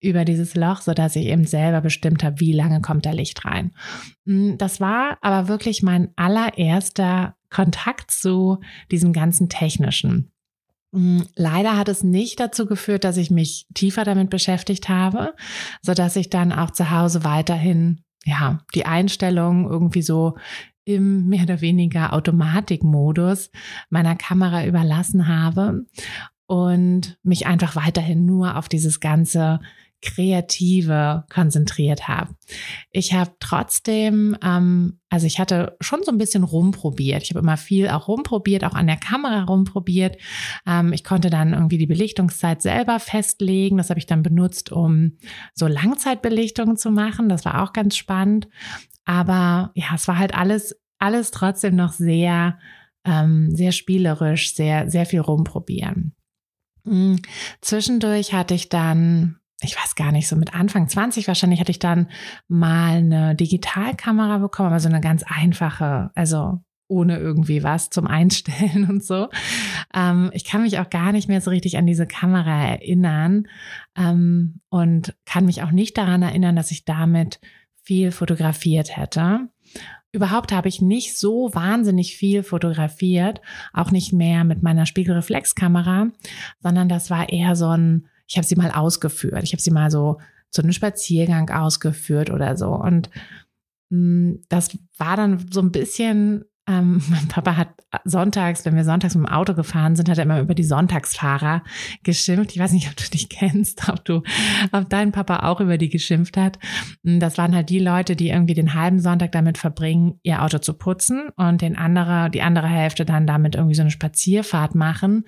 über 0.00 0.24
dieses 0.24 0.54
Loch, 0.54 0.80
so 0.80 0.94
dass 0.94 1.16
ich 1.16 1.26
eben 1.26 1.46
selber 1.46 1.82
bestimmt 1.82 2.24
habe, 2.24 2.40
wie 2.40 2.52
lange 2.52 2.80
kommt 2.80 3.04
da 3.06 3.12
Licht 3.12 3.44
rein. 3.44 3.72
Hm, 4.26 4.56
das 4.58 4.80
war 4.80 5.18
aber 5.20 5.48
wirklich 5.48 5.82
mein 5.82 6.10
allererster 6.16 7.36
Kontakt 7.50 8.10
zu 8.10 8.58
diesem 8.90 9.12
ganzen 9.12 9.48
Technischen. 9.48 10.32
Mm, 10.92 11.22
leider 11.34 11.76
hat 11.76 11.88
es 11.88 12.02
nicht 12.02 12.40
dazu 12.40 12.66
geführt, 12.66 13.04
dass 13.04 13.16
ich 13.16 13.30
mich 13.30 13.66
tiefer 13.74 14.04
damit 14.04 14.30
beschäftigt 14.30 14.88
habe, 14.88 15.34
so 15.82 15.94
dass 15.94 16.16
ich 16.16 16.30
dann 16.30 16.52
auch 16.52 16.70
zu 16.70 16.90
Hause 16.90 17.24
weiterhin, 17.24 18.02
ja, 18.24 18.60
die 18.74 18.86
Einstellung 18.86 19.68
irgendwie 19.68 20.02
so 20.02 20.36
im 20.84 21.26
mehr 21.26 21.42
oder 21.42 21.60
weniger 21.60 22.12
Automatikmodus 22.12 23.50
meiner 23.90 24.14
Kamera 24.14 24.64
überlassen 24.64 25.26
habe 25.26 25.84
und 26.46 27.18
mich 27.24 27.46
einfach 27.46 27.74
weiterhin 27.74 28.24
nur 28.24 28.56
auf 28.56 28.68
dieses 28.68 29.00
ganze 29.00 29.60
Kreative 30.02 31.24
konzentriert 31.32 32.06
habe. 32.06 32.34
Ich 32.92 33.14
habe 33.14 33.32
trotzdem, 33.40 34.36
ähm, 34.42 35.00
also 35.08 35.26
ich 35.26 35.38
hatte 35.38 35.76
schon 35.80 36.02
so 36.04 36.12
ein 36.12 36.18
bisschen 36.18 36.44
rumprobiert. 36.44 37.22
Ich 37.22 37.30
habe 37.30 37.40
immer 37.40 37.56
viel 37.56 37.88
auch 37.88 38.06
rumprobiert, 38.06 38.64
auch 38.64 38.74
an 38.74 38.86
der 38.86 38.98
Kamera 38.98 39.44
rumprobiert. 39.44 40.18
Ähm, 40.66 40.92
ich 40.92 41.02
konnte 41.02 41.30
dann 41.30 41.54
irgendwie 41.54 41.78
die 41.78 41.86
Belichtungszeit 41.86 42.62
selber 42.62 43.00
festlegen. 43.00 43.78
Das 43.78 43.88
habe 43.90 43.98
ich 43.98 44.06
dann 44.06 44.22
benutzt, 44.22 44.70
um 44.70 45.16
so 45.54 45.66
Langzeitbelichtungen 45.66 46.76
zu 46.76 46.90
machen. 46.90 47.28
Das 47.28 47.44
war 47.44 47.62
auch 47.62 47.72
ganz 47.72 47.96
spannend. 47.96 48.48
Aber 49.04 49.72
ja, 49.74 49.86
es 49.94 50.06
war 50.08 50.18
halt 50.18 50.34
alles, 50.34 50.76
alles 50.98 51.30
trotzdem 51.30 51.74
noch 51.74 51.92
sehr, 51.92 52.58
ähm, 53.04 53.54
sehr 53.54 53.72
spielerisch, 53.72 54.54
sehr, 54.54 54.90
sehr 54.90 55.06
viel 55.06 55.20
rumprobieren. 55.20 56.14
Mhm. 56.84 57.20
Zwischendurch 57.60 58.32
hatte 58.34 58.54
ich 58.54 58.68
dann 58.68 59.38
ich 59.62 59.76
weiß 59.76 59.94
gar 59.94 60.12
nicht, 60.12 60.28
so 60.28 60.36
mit 60.36 60.54
Anfang 60.54 60.88
20 60.88 61.28
wahrscheinlich 61.28 61.60
hatte 61.60 61.70
ich 61.70 61.78
dann 61.78 62.08
mal 62.46 62.96
eine 62.96 63.34
Digitalkamera 63.34 64.38
bekommen, 64.38 64.68
aber 64.68 64.80
so 64.80 64.88
eine 64.88 65.00
ganz 65.00 65.24
einfache, 65.26 66.10
also 66.14 66.60
ohne 66.88 67.18
irgendwie 67.18 67.62
was 67.62 67.90
zum 67.90 68.06
Einstellen 68.06 68.84
und 68.88 69.04
so. 69.04 69.28
Ähm, 69.94 70.30
ich 70.32 70.44
kann 70.44 70.62
mich 70.62 70.78
auch 70.78 70.90
gar 70.90 71.12
nicht 71.12 71.28
mehr 71.28 71.40
so 71.40 71.50
richtig 71.50 71.78
an 71.78 71.86
diese 71.86 72.06
Kamera 72.06 72.64
erinnern 72.66 73.48
ähm, 73.96 74.60
und 74.68 75.16
kann 75.24 75.46
mich 75.46 75.62
auch 75.62 75.72
nicht 75.72 75.96
daran 75.98 76.22
erinnern, 76.22 76.56
dass 76.56 76.70
ich 76.70 76.84
damit 76.84 77.40
viel 77.82 78.10
fotografiert 78.10 78.96
hätte. 78.96 79.48
Überhaupt 80.12 80.52
habe 80.52 80.68
ich 80.68 80.80
nicht 80.80 81.18
so 81.18 81.50
wahnsinnig 81.52 82.16
viel 82.16 82.42
fotografiert, 82.42 83.40
auch 83.72 83.90
nicht 83.90 84.12
mehr 84.12 84.44
mit 84.44 84.62
meiner 84.62 84.86
Spiegelreflexkamera, 84.86 86.08
sondern 86.60 86.88
das 86.88 87.10
war 87.10 87.28
eher 87.28 87.54
so 87.54 87.68
ein, 87.68 88.08
ich 88.26 88.36
habe 88.36 88.46
sie 88.46 88.56
mal 88.56 88.70
ausgeführt. 88.70 89.42
Ich 89.42 89.52
habe 89.52 89.62
sie 89.62 89.70
mal 89.70 89.90
so 89.90 90.18
zu 90.50 90.62
einem 90.62 90.72
Spaziergang 90.72 91.50
ausgeführt 91.50 92.30
oder 92.30 92.56
so. 92.56 92.70
Und 92.70 93.10
mh, 93.90 93.98
mm, 93.98 94.44
das 94.48 94.76
war 94.96 95.16
dann 95.16 95.46
so 95.50 95.60
ein 95.60 95.72
bisschen 95.72 96.44
ähm, 96.68 97.00
mein 97.08 97.28
Papa 97.28 97.56
hat 97.56 97.68
sonntags, 98.04 98.64
wenn 98.64 98.76
wir 98.76 98.84
sonntags 98.84 99.14
mit 99.14 99.26
dem 99.26 99.32
Auto 99.32 99.54
gefahren 99.54 99.96
sind, 99.96 100.08
hat 100.08 100.18
er 100.18 100.24
immer 100.24 100.40
über 100.40 100.54
die 100.54 100.64
Sonntagsfahrer 100.64 101.62
geschimpft. 102.02 102.52
Ich 102.52 102.58
weiß 102.58 102.72
nicht, 102.72 102.88
ob 102.88 102.96
du 102.96 103.04
dich 103.10 103.28
kennst, 103.28 103.88
ob 103.88 104.04
du, 104.04 104.22
ob 104.72 104.90
dein 104.90 105.12
Papa 105.12 105.48
auch 105.48 105.60
über 105.60 105.78
die 105.78 105.88
geschimpft 105.88 106.36
hat. 106.36 106.58
Das 107.02 107.38
waren 107.38 107.54
halt 107.54 107.70
die 107.70 107.78
Leute, 107.78 108.16
die 108.16 108.28
irgendwie 108.28 108.54
den 108.54 108.74
halben 108.74 109.00
Sonntag 109.00 109.32
damit 109.32 109.58
verbringen, 109.58 110.18
ihr 110.22 110.42
Auto 110.42 110.58
zu 110.58 110.74
putzen 110.74 111.28
und 111.36 111.62
den 111.62 111.76
andere, 111.76 112.30
die 112.30 112.42
andere 112.42 112.68
Hälfte 112.68 113.04
dann 113.04 113.26
damit 113.26 113.54
irgendwie 113.54 113.74
so 113.74 113.82
eine 113.82 113.90
Spazierfahrt 113.90 114.74
machen 114.74 115.24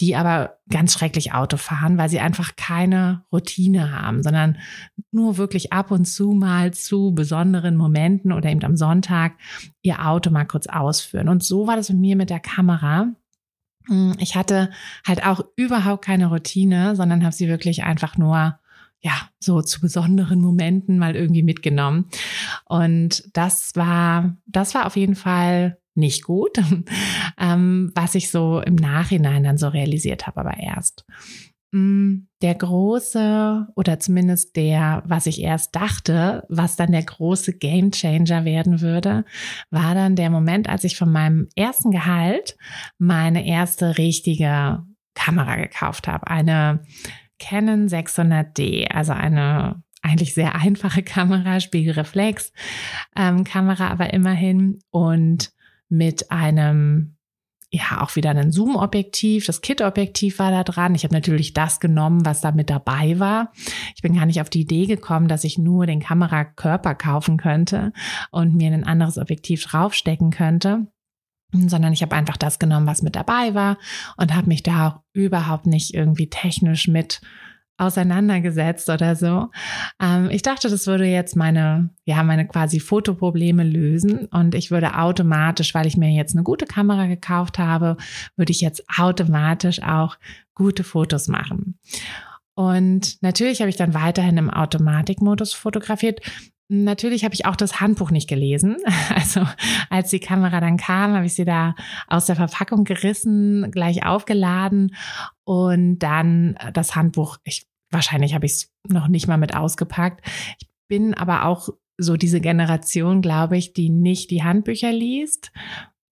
die 0.00 0.16
aber 0.16 0.58
ganz 0.68 0.92
schrecklich 0.92 1.32
Auto 1.32 1.56
fahren, 1.56 1.98
weil 1.98 2.08
sie 2.08 2.20
einfach 2.20 2.56
keine 2.56 3.24
Routine 3.32 3.92
haben, 3.92 4.22
sondern 4.22 4.58
nur 5.12 5.36
wirklich 5.36 5.72
ab 5.72 5.90
und 5.90 6.04
zu 6.04 6.32
mal 6.32 6.74
zu 6.74 7.12
besonderen 7.14 7.76
Momenten 7.76 8.32
oder 8.32 8.50
eben 8.50 8.64
am 8.64 8.76
Sonntag 8.76 9.34
ihr 9.82 10.04
Auto 10.04 10.30
mal 10.30 10.46
kurz 10.46 10.66
ausführen. 10.66 11.28
Und 11.28 11.44
so 11.44 11.66
war 11.66 11.76
das 11.76 11.90
mit 11.90 11.98
mir 11.98 12.16
mit 12.16 12.30
der 12.30 12.40
Kamera. 12.40 13.12
Hm, 13.86 14.14
ich 14.18 14.34
hatte 14.34 14.70
halt 15.06 15.24
auch 15.24 15.44
überhaupt 15.56 16.04
keine 16.04 16.26
Routine, 16.26 16.96
sondern 16.96 17.22
habe 17.22 17.34
sie 17.34 17.48
wirklich 17.48 17.84
einfach 17.84 18.16
nur 18.16 18.58
ja, 19.00 19.12
so 19.38 19.60
zu 19.60 19.82
besonderen 19.82 20.40
Momenten 20.40 20.98
mal 20.98 21.14
irgendwie 21.14 21.42
mitgenommen. 21.42 22.06
Und 22.64 23.28
das 23.36 23.76
war, 23.76 24.34
das 24.46 24.74
war 24.74 24.86
auf 24.86 24.96
jeden 24.96 25.14
Fall 25.14 25.78
nicht 25.94 26.24
gut, 26.24 26.58
ähm, 27.38 27.92
was 27.94 28.14
ich 28.14 28.30
so 28.30 28.60
im 28.60 28.74
Nachhinein 28.74 29.44
dann 29.44 29.58
so 29.58 29.68
realisiert 29.68 30.26
habe, 30.26 30.40
aber 30.40 30.58
erst. 30.58 31.04
Mm, 31.74 32.28
der 32.40 32.54
große 32.54 33.66
oder 33.74 33.98
zumindest 33.98 34.54
der, 34.54 35.02
was 35.06 35.26
ich 35.26 35.42
erst 35.42 35.74
dachte, 35.74 36.44
was 36.48 36.76
dann 36.76 36.92
der 36.92 37.02
große 37.02 37.54
Game 37.54 37.90
Changer 37.90 38.44
werden 38.44 38.80
würde, 38.80 39.24
war 39.70 39.94
dann 39.94 40.14
der 40.14 40.30
Moment, 40.30 40.68
als 40.68 40.84
ich 40.84 40.96
von 40.96 41.10
meinem 41.10 41.48
ersten 41.56 41.90
Gehalt 41.90 42.56
meine 42.98 43.44
erste 43.44 43.98
richtige 43.98 44.84
Kamera 45.14 45.56
gekauft 45.56 46.06
habe. 46.06 46.28
Eine 46.28 46.84
Canon 47.40 47.88
600D, 47.88 48.90
also 48.90 49.12
eine 49.12 49.82
eigentlich 50.00 50.34
sehr 50.34 50.54
einfache 50.54 51.02
Kamera, 51.04 51.58
Spiegelreflex 51.58 52.52
ähm, 53.16 53.44
aber 53.52 54.12
immerhin 54.12 54.78
und 54.90 55.52
mit 55.88 56.30
einem, 56.30 57.16
ja, 57.70 58.00
auch 58.02 58.16
wieder 58.16 58.30
ein 58.30 58.52
Zoom-Objektiv. 58.52 59.46
Das 59.46 59.60
Kit-Objektiv 59.60 60.38
war 60.38 60.50
da 60.50 60.64
dran. 60.64 60.94
Ich 60.94 61.04
habe 61.04 61.14
natürlich 61.14 61.52
das 61.52 61.80
genommen, 61.80 62.24
was 62.24 62.40
da 62.40 62.52
mit 62.52 62.70
dabei 62.70 63.18
war. 63.18 63.52
Ich 63.94 64.02
bin 64.02 64.14
gar 64.14 64.26
nicht 64.26 64.40
auf 64.40 64.50
die 64.50 64.62
Idee 64.62 64.86
gekommen, 64.86 65.28
dass 65.28 65.44
ich 65.44 65.58
nur 65.58 65.86
den 65.86 66.00
Kamerakörper 66.00 66.94
kaufen 66.94 67.36
könnte 67.36 67.92
und 68.30 68.54
mir 68.54 68.72
ein 68.72 68.84
anderes 68.84 69.18
Objektiv 69.18 69.64
draufstecken 69.64 70.30
könnte 70.30 70.86
sondern 71.54 71.92
ich 71.92 72.02
habe 72.02 72.16
einfach 72.16 72.36
das 72.36 72.58
genommen, 72.58 72.86
was 72.86 73.02
mit 73.02 73.16
dabei 73.16 73.54
war 73.54 73.78
und 74.16 74.34
habe 74.34 74.48
mich 74.48 74.62
da 74.62 74.88
auch 74.88 75.00
überhaupt 75.12 75.66
nicht 75.66 75.94
irgendwie 75.94 76.28
technisch 76.28 76.88
mit 76.88 77.20
auseinandergesetzt 77.76 78.88
oder 78.88 79.16
so. 79.16 79.50
Ähm, 80.00 80.30
ich 80.30 80.42
dachte, 80.42 80.68
das 80.68 80.86
würde 80.86 81.06
jetzt 81.06 81.36
meine, 81.36 81.90
ja, 82.04 82.22
meine 82.22 82.46
quasi 82.46 82.80
Fotoprobleme 82.80 83.64
lösen 83.64 84.26
und 84.26 84.54
ich 84.54 84.70
würde 84.70 84.98
automatisch, 84.98 85.74
weil 85.74 85.86
ich 85.86 85.96
mir 85.96 86.10
jetzt 86.10 86.34
eine 86.34 86.44
gute 86.44 86.66
Kamera 86.66 87.06
gekauft 87.06 87.58
habe, 87.58 87.96
würde 88.36 88.52
ich 88.52 88.60
jetzt 88.60 88.84
automatisch 88.96 89.82
auch 89.82 90.16
gute 90.54 90.84
Fotos 90.84 91.28
machen. 91.28 91.78
Und 92.54 93.20
natürlich 93.20 93.60
habe 93.60 93.70
ich 93.70 93.76
dann 93.76 93.94
weiterhin 93.94 94.36
im 94.36 94.50
Automatikmodus 94.50 95.52
fotografiert. 95.52 96.20
Natürlich 96.68 97.24
habe 97.24 97.34
ich 97.34 97.44
auch 97.44 97.56
das 97.56 97.80
Handbuch 97.80 98.10
nicht 98.10 98.28
gelesen. 98.28 98.76
Also 99.14 99.46
als 99.90 100.10
die 100.10 100.20
Kamera 100.20 100.60
dann 100.60 100.76
kam, 100.76 101.14
habe 101.14 101.26
ich 101.26 101.34
sie 101.34 101.44
da 101.44 101.74
aus 102.08 102.26
der 102.26 102.36
Verpackung 102.36 102.84
gerissen, 102.84 103.70
gleich 103.70 104.04
aufgeladen 104.04 104.94
und 105.44 105.98
dann 105.98 106.56
das 106.72 106.94
Handbuch. 106.94 107.38
Ich 107.44 107.66
wahrscheinlich 107.90 108.34
habe 108.34 108.46
ich 108.46 108.52
es 108.52 108.72
noch 108.88 109.08
nicht 109.08 109.28
mal 109.28 109.36
mit 109.36 109.54
ausgepackt. 109.54 110.26
Ich 110.58 110.68
bin 110.88 111.14
aber 111.14 111.44
auch 111.44 111.68
so 111.96 112.16
diese 112.16 112.40
Generation, 112.40 113.22
glaube 113.22 113.56
ich, 113.56 113.72
die 113.72 113.88
nicht 113.88 114.30
die 114.30 114.42
Handbücher 114.42 114.92
liest. 114.92 115.52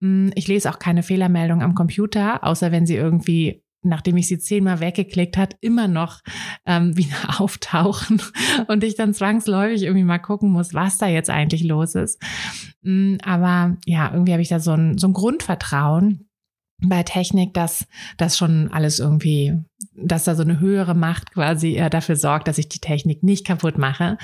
Hm, 0.01 0.31
ich 0.35 0.47
lese 0.47 0.69
auch 0.69 0.79
keine 0.79 1.03
Fehlermeldung 1.03 1.61
am 1.61 1.75
Computer, 1.75 2.43
außer 2.43 2.71
wenn 2.71 2.85
sie 2.85 2.95
irgendwie 2.95 3.62
nachdem 3.83 4.17
ich 4.17 4.27
sie 4.27 4.39
zehnmal 4.39 4.79
weggeklickt 4.79 5.37
hat, 5.37 5.55
immer 5.61 5.87
noch 5.87 6.21
ähm, 6.65 6.95
wieder 6.97 7.39
auftauchen 7.39 8.21
und 8.67 8.83
ich 8.83 8.95
dann 8.95 9.13
zwangsläufig 9.13 9.83
irgendwie 9.83 10.03
mal 10.03 10.19
gucken 10.19 10.51
muss, 10.51 10.73
was 10.73 10.97
da 10.97 11.07
jetzt 11.07 11.29
eigentlich 11.29 11.63
los 11.63 11.95
ist. 11.95 12.21
Mm, 12.81 13.15
aber 13.23 13.77
ja, 13.85 14.11
irgendwie 14.11 14.33
habe 14.33 14.41
ich 14.41 14.49
da 14.49 14.59
so 14.59 14.71
ein, 14.71 14.97
so 14.97 15.07
ein 15.07 15.13
Grundvertrauen 15.13 16.22
bei 16.83 17.03
Technik, 17.03 17.53
dass 17.53 17.85
das 18.17 18.37
schon 18.37 18.69
alles 18.71 18.99
irgendwie, 18.99 19.53
dass 19.95 20.25
da 20.25 20.35
so 20.35 20.43
eine 20.43 20.59
höhere 20.59 20.95
Macht 20.95 21.31
quasi 21.31 21.75
äh, 21.75 21.89
dafür 21.89 22.15
sorgt, 22.15 22.47
dass 22.47 22.57
ich 22.57 22.69
die 22.69 22.79
Technik 22.79 23.23
nicht 23.23 23.45
kaputt 23.45 23.77
mache. 23.77 24.17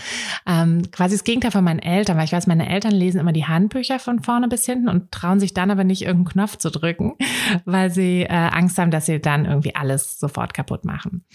Ähm, 0.47 0.91
quasi 0.91 1.15
das 1.15 1.23
Gegenteil 1.23 1.51
von 1.51 1.63
meinen 1.63 1.79
Eltern, 1.79 2.17
weil 2.17 2.25
ich 2.25 2.31
weiß, 2.31 2.47
meine 2.47 2.69
Eltern 2.69 2.91
lesen 2.91 3.19
immer 3.19 3.33
die 3.33 3.45
Handbücher 3.45 3.99
von 3.99 4.21
vorne 4.21 4.47
bis 4.47 4.65
hinten 4.65 4.89
und 4.89 5.11
trauen 5.11 5.39
sich 5.39 5.53
dann 5.53 5.71
aber 5.71 5.83
nicht 5.83 6.01
irgendeinen 6.01 6.33
Knopf 6.33 6.57
zu 6.57 6.69
drücken, 6.69 7.15
weil 7.65 7.89
sie 7.89 8.23
äh, 8.23 8.27
Angst 8.27 8.77
haben, 8.77 8.91
dass 8.91 9.05
sie 9.05 9.19
dann 9.19 9.45
irgendwie 9.45 9.75
alles 9.75 10.19
sofort 10.19 10.53
kaputt 10.53 10.85
machen. 10.85 11.25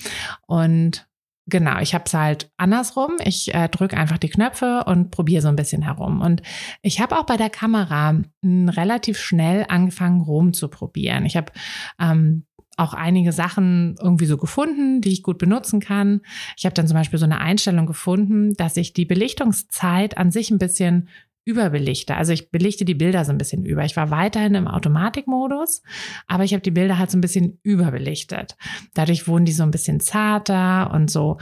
Und 0.47 1.07
Genau, 1.47 1.79
ich 1.81 1.95
habe 1.95 2.05
es 2.07 2.15
halt 2.15 2.51
andersrum. 2.57 3.13
Ich 3.23 3.53
äh, 3.55 3.69
drücke 3.69 3.97
einfach 3.99 4.17
die 4.17 4.31
Knöpfe 4.31 4.85
und 4.87 5.11
probiere 5.11 5.43
so 5.43 5.49
ein 5.49 5.57
bisschen 5.57 5.83
herum. 5.83 6.23
Und 6.23 6.41
ich 6.81 7.01
habe 7.01 7.19
auch 7.19 7.27
bei 7.27 7.37
der 7.37 7.51
Kamera 7.51 8.11
m, 8.11 8.25
hm, 8.43 8.69
relativ 8.71 9.19
schnell 9.19 9.67
angefangen, 9.69 10.23
rum 10.23 10.55
zu 10.55 10.69
probieren. 10.69 11.27
Ich 11.27 11.37
habe 11.37 11.53
ähm, 12.01 12.47
auch 12.77 12.95
einige 12.95 13.33
Sachen 13.33 13.97
irgendwie 14.01 14.27
so 14.27 14.39
gefunden, 14.39 15.01
die 15.01 15.13
ich 15.13 15.23
gut 15.23 15.39
benutzen 15.39 15.81
kann. 15.81 16.23
Ich 16.57 16.65
habe 16.65 16.75
dann 16.75 16.89
zum 16.89 16.97
Beispiel 16.97 17.19
so 17.19 17.27
eine 17.27 17.41
Einstellung 17.41 17.87
gefunden, 17.87 18.55
dass 18.55 18.77
ich 18.77 18.95
die 18.95 19.05
Belichtungszeit 19.05 20.17
an 20.17 20.31
sich 20.31 20.51
ein 20.51 20.59
bisschen 20.59 21.09
überbelichte. 21.45 22.17
Also 22.17 22.33
ich 22.33 22.51
belichte 22.51 22.85
die 22.85 22.95
Bilder 22.95 23.25
so 23.25 23.33
ein 23.33 23.39
bisschen 23.39 23.65
über. 23.65 23.85
Ich 23.85 23.97
war 23.97 24.11
weiterhin 24.11 24.55
im 24.55 24.67
Automatikmodus, 24.67 25.83
aber 26.27 26.45
ich 26.45 26.53
habe 26.53 26.63
die 26.63 26.71
Bilder 26.71 26.99
halt 26.99 27.11
so 27.11 27.19
ein 27.19 27.21
bisschen 27.21 27.59
überbelichtet. 27.63 28.57
Dadurch 28.95 29.29
wurden 29.29 29.45
die 29.45 29.53
so 29.53 29.63
ein 29.63 29.71
bisschen 29.71 30.01
zarter 30.01 30.91
und 30.93 31.11
so. 31.11 31.39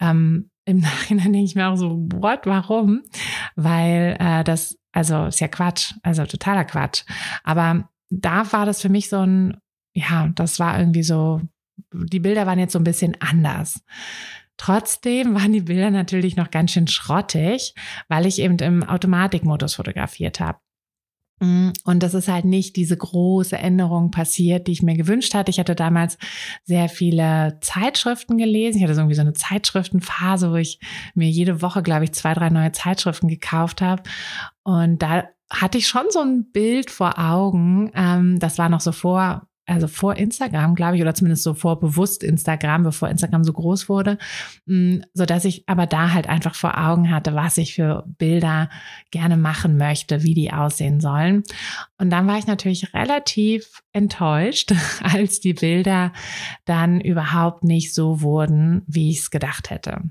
Ähm, 0.00 0.50
Im 0.64 0.78
Nachhinein 0.80 1.32
denke 1.32 1.46
ich 1.46 1.54
mir 1.54 1.68
auch 1.68 1.76
so, 1.76 1.96
what, 2.12 2.40
warum? 2.44 3.02
Weil 3.54 4.16
äh, 4.20 4.44
das, 4.44 4.78
also 4.92 5.26
ist 5.26 5.40
ja 5.40 5.48
Quatsch, 5.48 5.94
also 6.02 6.26
totaler 6.26 6.64
Quatsch. 6.64 7.04
Aber 7.42 7.88
da 8.10 8.52
war 8.52 8.66
das 8.66 8.82
für 8.82 8.88
mich 8.88 9.08
so 9.08 9.18
ein, 9.18 9.56
ja, 9.94 10.28
das 10.34 10.60
war 10.60 10.78
irgendwie 10.78 11.02
so, 11.02 11.40
die 11.92 12.20
Bilder 12.20 12.46
waren 12.46 12.58
jetzt 12.58 12.72
so 12.72 12.78
ein 12.78 12.84
bisschen 12.84 13.16
anders. 13.20 13.82
Trotzdem 14.56 15.34
waren 15.34 15.52
die 15.52 15.60
Bilder 15.60 15.90
natürlich 15.90 16.36
noch 16.36 16.50
ganz 16.50 16.72
schön 16.72 16.86
schrottig, 16.86 17.74
weil 18.08 18.26
ich 18.26 18.40
eben 18.40 18.58
im 18.58 18.82
Automatikmodus 18.82 19.74
fotografiert 19.74 20.40
habe. 20.40 20.58
Mm, 21.40 21.70
und 21.84 22.02
das 22.02 22.14
ist 22.14 22.28
halt 22.28 22.46
nicht 22.46 22.76
diese 22.76 22.96
große 22.96 23.56
Änderung 23.56 24.10
passiert, 24.10 24.66
die 24.66 24.72
ich 24.72 24.82
mir 24.82 24.96
gewünscht 24.96 25.34
hatte. 25.34 25.50
Ich 25.50 25.58
hatte 25.58 25.74
damals 25.74 26.16
sehr 26.64 26.88
viele 26.88 27.58
Zeitschriften 27.60 28.38
gelesen. 28.38 28.78
Ich 28.78 28.84
hatte 28.84 28.94
irgendwie 28.94 29.14
so 29.14 29.20
eine 29.20 29.34
Zeitschriftenphase, 29.34 30.50
wo 30.50 30.56
ich 30.56 30.80
mir 31.14 31.28
jede 31.28 31.60
Woche, 31.60 31.82
glaube 31.82 32.04
ich, 32.04 32.12
zwei, 32.12 32.32
drei 32.32 32.48
neue 32.48 32.72
Zeitschriften 32.72 33.28
gekauft 33.28 33.82
habe. 33.82 34.02
Und 34.62 35.02
da 35.02 35.24
hatte 35.50 35.78
ich 35.78 35.86
schon 35.88 36.06
so 36.10 36.20
ein 36.20 36.50
Bild 36.50 36.90
vor 36.90 37.18
Augen. 37.18 37.92
Ähm, 37.94 38.38
das 38.38 38.56
war 38.58 38.70
noch 38.70 38.80
so 38.80 38.92
vor 38.92 39.46
also 39.66 39.88
vor 39.88 40.14
Instagram, 40.16 40.74
glaube 40.74 40.96
ich, 40.96 41.02
oder 41.02 41.14
zumindest 41.14 41.42
so 41.42 41.52
vor 41.52 41.80
bewusst 41.80 42.22
Instagram, 42.22 42.84
bevor 42.84 43.08
Instagram 43.08 43.42
so 43.44 43.52
groß 43.52 43.88
wurde, 43.88 44.16
mm, 44.66 44.98
so 45.12 45.26
dass 45.26 45.44
ich 45.44 45.68
aber 45.68 45.86
da 45.86 46.12
halt 46.12 46.28
einfach 46.28 46.54
vor 46.54 46.78
Augen 46.78 47.10
hatte, 47.10 47.34
was 47.34 47.58
ich 47.58 47.74
für 47.74 48.04
Bilder 48.18 48.70
gerne 49.10 49.36
machen 49.36 49.76
möchte, 49.76 50.22
wie 50.22 50.34
die 50.34 50.52
aussehen 50.52 51.00
sollen. 51.00 51.42
Und 51.98 52.10
dann 52.10 52.26
war 52.26 52.38
ich 52.38 52.46
natürlich 52.46 52.94
relativ 52.94 53.82
enttäuscht, 53.92 54.72
als 55.02 55.40
die 55.40 55.54
Bilder 55.54 56.12
dann 56.64 57.00
überhaupt 57.00 57.64
nicht 57.64 57.92
so 57.92 58.20
wurden, 58.20 58.82
wie 58.86 59.10
ich 59.10 59.18
es 59.18 59.30
gedacht 59.30 59.70
hätte. 59.70 60.02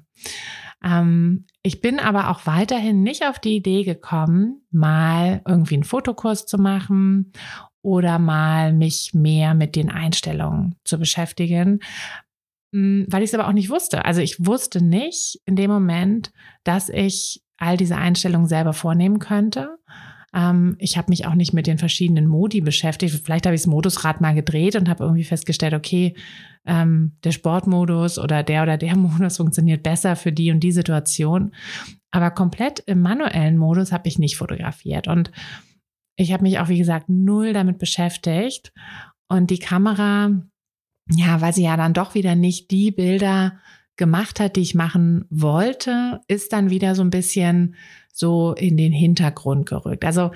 Ähm, 0.84 1.46
ich 1.64 1.82
bin 1.82 2.00
aber 2.00 2.30
auch 2.30 2.46
weiterhin 2.46 3.02
nicht 3.04 3.26
auf 3.26 3.40
die 3.40 3.56
Idee 3.56 3.84
gekommen, 3.84 4.62
mal 4.70 5.42
irgendwie 5.48 5.76
einen 5.76 5.84
Fotokurs 5.84 6.46
zu 6.46 6.58
machen 6.58 7.32
oder 7.86 8.18
mal 8.18 8.74
mich 8.74 9.14
mehr 9.14 9.54
mit 9.54 9.76
den 9.76 9.92
Einstellungen 9.92 10.76
zu 10.84 10.98
beschäftigen, 10.98 11.82
hm, 12.74 13.06
weil 13.10 13.22
ich 13.22 13.30
es 13.30 13.34
aber 13.36 13.48
auch 13.48 13.54
nicht 13.54 13.70
wusste. 13.70 14.06
Also 14.06 14.22
ich 14.22 14.44
wusste 14.44 14.84
nicht 14.84 15.40
in 15.46 15.56
dem 15.56 15.70
Moment, 15.70 16.32
dass 16.64 16.90
ich 16.90 17.44
all 17.58 17.78
diese 17.78 17.96
Einstellungen 17.96 18.48
selber 18.48 18.74
vornehmen 18.74 19.20
könnte. 19.20 19.78
Ähm, 20.34 20.76
ich 20.80 20.98
habe 20.98 21.12
mich 21.12 21.28
auch 21.28 21.36
nicht 21.36 21.54
mit 21.54 21.68
den 21.68 21.78
verschiedenen 21.78 22.26
Modi 22.26 22.60
beschäftigt. 22.60 23.22
Vielleicht 23.24 23.46
habe 23.46 23.56
ich 23.56 23.62
das 23.62 23.68
Modusrad 23.68 24.20
mal 24.20 24.34
gedreht 24.34 24.76
und 24.76 24.90
habe 24.90 25.04
irgendwie 25.04 25.24
festgestellt, 25.24 25.76
okay, 25.76 26.16
ähm, 26.66 27.14
der 27.24 27.34
Sportmodus 27.34 28.18
oder 28.18 28.42
der 28.42 28.64
oder 28.64 28.78
der 28.78 28.96
Modus 28.98 29.38
funktioniert 29.38 29.84
besser 29.84 30.16
für 30.16 30.32
die 30.32 30.52
und 30.52 30.60
die 30.62 30.72
Situation. 30.72 31.54
Aber 32.10 32.32
komplett 32.32 32.80
im 32.80 33.04
manuellen 33.04 33.58
Modus 33.58 33.92
habe 33.92 34.08
ich 34.08 34.18
nicht 34.18 34.38
fotografiert. 34.38 35.08
Und 35.08 35.32
ich 36.16 36.32
habe 36.32 36.44
mich 36.44 36.60
auch, 36.60 36.70
wie 36.70 36.78
gesagt, 36.78 37.10
null 37.10 37.54
damit 37.54 37.78
beschäftigt. 37.78 38.72
Und 39.28 39.50
die 39.50 39.60
Kamera, 39.60 40.32
ja, 41.10 41.42
weil 41.42 41.54
sie 41.54 41.64
ja 41.64 41.78
dann 41.78 41.94
doch 41.94 42.16
wieder 42.16 42.36
nicht 42.36 42.72
die 42.72 42.92
Bilder 42.92 43.60
gemacht 43.98 44.40
hat, 44.40 44.56
die 44.56 44.62
ich 44.62 44.76
machen 44.76 45.26
wollte, 45.30 46.22
ist 46.28 46.54
dann 46.54 46.70
wieder 46.70 46.96
so 46.96 47.02
ein 47.02 47.10
bisschen 47.10 47.76
so 48.12 48.54
in 48.54 48.78
den 48.78 48.92
Hintergrund 48.92 49.68
gerückt. 49.68 50.06
Also 50.06 50.32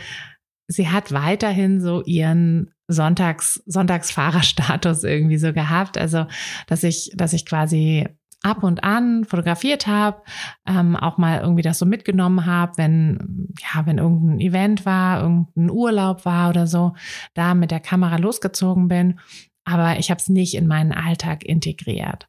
sie 0.68 0.90
hat 0.90 1.12
weiterhin 1.12 1.82
so 1.82 2.04
ihren 2.04 2.72
Sonntags, 2.88 3.62
Sonntagsfahrerstatus 3.66 5.04
irgendwie 5.04 5.38
so 5.38 5.54
gehabt. 5.54 5.98
Also, 5.98 6.26
dass 6.68 6.84
ich, 6.84 7.12
dass 7.16 7.34
ich 7.34 7.46
quasi 7.46 8.08
ab 8.42 8.64
und 8.64 8.84
an 8.84 9.26
fotografiert 9.26 9.88
habe, 9.88 10.22
ähm, 10.68 10.96
auch 10.96 11.18
mal 11.18 11.42
irgendwie 11.42 11.62
das 11.62 11.80
so 11.80 11.86
mitgenommen 11.86 12.46
habe, 12.46 12.74
wenn 12.78 13.48
ja, 13.60 13.86
wenn 13.86 13.98
irgendein 13.98 14.40
Event 14.40 14.86
war, 14.86 15.22
irgendein 15.22 15.70
Urlaub 15.70 16.26
war 16.26 16.50
oder 16.50 16.68
so, 16.68 16.94
da 17.34 17.54
mit 17.54 17.72
der 17.72 17.80
Kamera 17.82 18.18
losgezogen 18.18 18.88
bin, 18.88 19.20
aber 19.66 20.00
ich 20.00 20.10
habe 20.10 20.20
es 20.20 20.30
nicht 20.30 20.56
in 20.56 20.68
meinen 20.68 20.94
Alltag 20.94 21.44
integriert. 21.44 22.28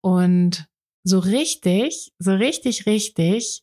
Und 0.00 0.66
so 1.04 1.18
richtig, 1.18 2.12
so 2.18 2.32
richtig, 2.32 2.86
richtig, 2.86 3.62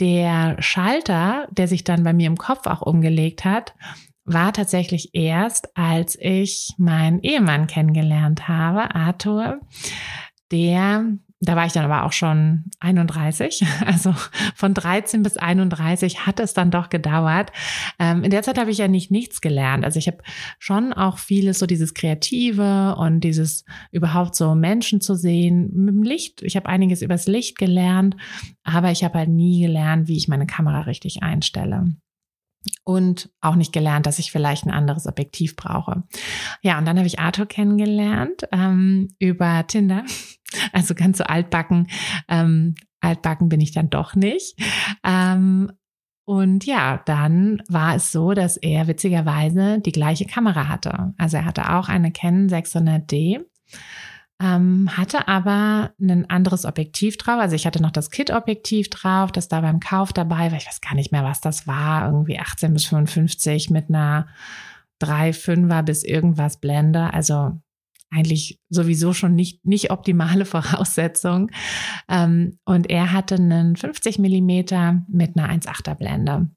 der 0.00 0.56
Schalter, 0.60 1.46
der 1.50 1.68
sich 1.68 1.84
dann 1.84 2.02
bei 2.02 2.12
mir 2.12 2.26
im 2.26 2.36
Kopf 2.36 2.66
auch 2.66 2.82
umgelegt 2.82 3.44
hat, 3.44 3.74
war 4.24 4.52
tatsächlich 4.52 5.14
erst, 5.14 5.76
als 5.76 6.16
ich 6.20 6.74
meinen 6.78 7.20
Ehemann 7.20 7.66
kennengelernt 7.66 8.48
habe, 8.48 8.94
Arthur 8.94 9.60
der, 10.52 11.18
da 11.40 11.56
war 11.56 11.66
ich 11.66 11.72
dann 11.72 11.84
aber 11.84 12.04
auch 12.04 12.12
schon 12.12 12.64
31, 12.78 13.64
also 13.86 14.14
von 14.54 14.74
13 14.74 15.22
bis 15.22 15.36
31 15.36 16.26
hat 16.26 16.38
es 16.38 16.54
dann 16.54 16.70
doch 16.70 16.88
gedauert. 16.88 17.50
Ähm, 17.98 18.22
in 18.22 18.30
der 18.30 18.42
Zeit 18.42 18.58
habe 18.58 18.70
ich 18.70 18.78
ja 18.78 18.86
nicht 18.86 19.10
nichts 19.10 19.40
gelernt. 19.40 19.84
Also 19.84 19.98
ich 19.98 20.06
habe 20.06 20.18
schon 20.58 20.92
auch 20.92 21.18
vieles 21.18 21.58
so 21.58 21.66
dieses 21.66 21.94
Kreative 21.94 22.94
und 22.96 23.20
dieses 23.20 23.64
überhaupt 23.90 24.36
so 24.36 24.54
Menschen 24.54 25.00
zu 25.00 25.16
sehen 25.16 25.70
mit 25.74 25.94
dem 25.94 26.02
Licht. 26.04 26.42
Ich 26.42 26.54
habe 26.54 26.68
einiges 26.68 27.02
übers 27.02 27.26
Licht 27.26 27.58
gelernt, 27.58 28.16
aber 28.62 28.92
ich 28.92 29.02
habe 29.02 29.18
halt 29.18 29.30
nie 29.30 29.62
gelernt, 29.62 30.06
wie 30.06 30.16
ich 30.16 30.28
meine 30.28 30.46
Kamera 30.46 30.82
richtig 30.82 31.22
einstelle 31.22 31.92
und 32.84 33.30
auch 33.40 33.54
nicht 33.54 33.72
gelernt, 33.72 34.06
dass 34.06 34.18
ich 34.18 34.32
vielleicht 34.32 34.64
ein 34.64 34.70
anderes 34.70 35.06
Objektiv 35.06 35.56
brauche. 35.56 36.02
Ja, 36.62 36.78
und 36.78 36.86
dann 36.86 36.96
habe 36.96 37.06
ich 37.06 37.18
Arthur 37.18 37.46
kennengelernt 37.46 38.42
ähm, 38.52 39.08
über 39.18 39.66
Tinder. 39.66 40.04
Also 40.74 40.94
ganz 40.94 41.16
so 41.16 41.24
altbacken. 41.24 41.86
Ähm, 42.28 42.74
altbacken 43.00 43.48
bin 43.48 43.62
ich 43.62 43.72
dann 43.72 43.88
doch 43.88 44.14
nicht. 44.14 44.54
Ähm, 45.02 45.72
und 46.26 46.66
ja, 46.66 47.00
dann 47.06 47.62
war 47.70 47.96
es 47.96 48.12
so, 48.12 48.34
dass 48.34 48.58
er 48.58 48.86
witzigerweise 48.86 49.80
die 49.80 49.92
gleiche 49.92 50.26
Kamera 50.26 50.68
hatte. 50.68 51.14
Also 51.16 51.38
er 51.38 51.46
hatte 51.46 51.72
auch 51.72 51.88
eine 51.88 52.12
Canon 52.12 52.48
600D 52.48 53.40
ähm, 54.42 54.88
hatte 54.96 55.28
aber 55.28 55.92
ein 56.00 56.28
anderes 56.28 56.64
Objektiv 56.64 57.16
drauf. 57.16 57.38
Also 57.38 57.54
ich 57.54 57.64
hatte 57.66 57.80
noch 57.80 57.92
das 57.92 58.10
Kit-Objektiv 58.10 58.90
drauf, 58.90 59.30
das 59.30 59.46
da 59.46 59.60
beim 59.60 59.78
Kauf 59.78 60.12
dabei 60.12 60.50
war. 60.50 60.58
Ich 60.58 60.66
weiß 60.66 60.80
gar 60.80 60.94
nicht 60.94 61.12
mehr, 61.12 61.22
was 61.22 61.40
das 61.40 61.66
war. 61.68 62.06
Irgendwie 62.06 62.40
18 62.40 62.74
bis 62.74 62.86
55 62.86 63.70
mit 63.70 63.88
einer 63.88 64.26
3,5er 65.00 65.82
bis 65.82 66.02
irgendwas 66.02 66.58
Blende. 66.58 67.14
Also 67.14 67.60
eigentlich 68.10 68.60
sowieso 68.68 69.12
schon 69.12 69.36
nicht, 69.36 69.64
nicht 69.64 69.92
optimale 69.92 70.44
Voraussetzung. 70.46 71.50
Ähm, 72.08 72.58
und 72.64 72.90
er 72.90 73.12
hatte 73.12 73.36
einen 73.36 73.76
50 73.76 74.18
Millimeter 74.18 75.04
mit 75.08 75.36
einer 75.36 75.52
1,8er 75.52 75.94
Blende. 75.94 76.50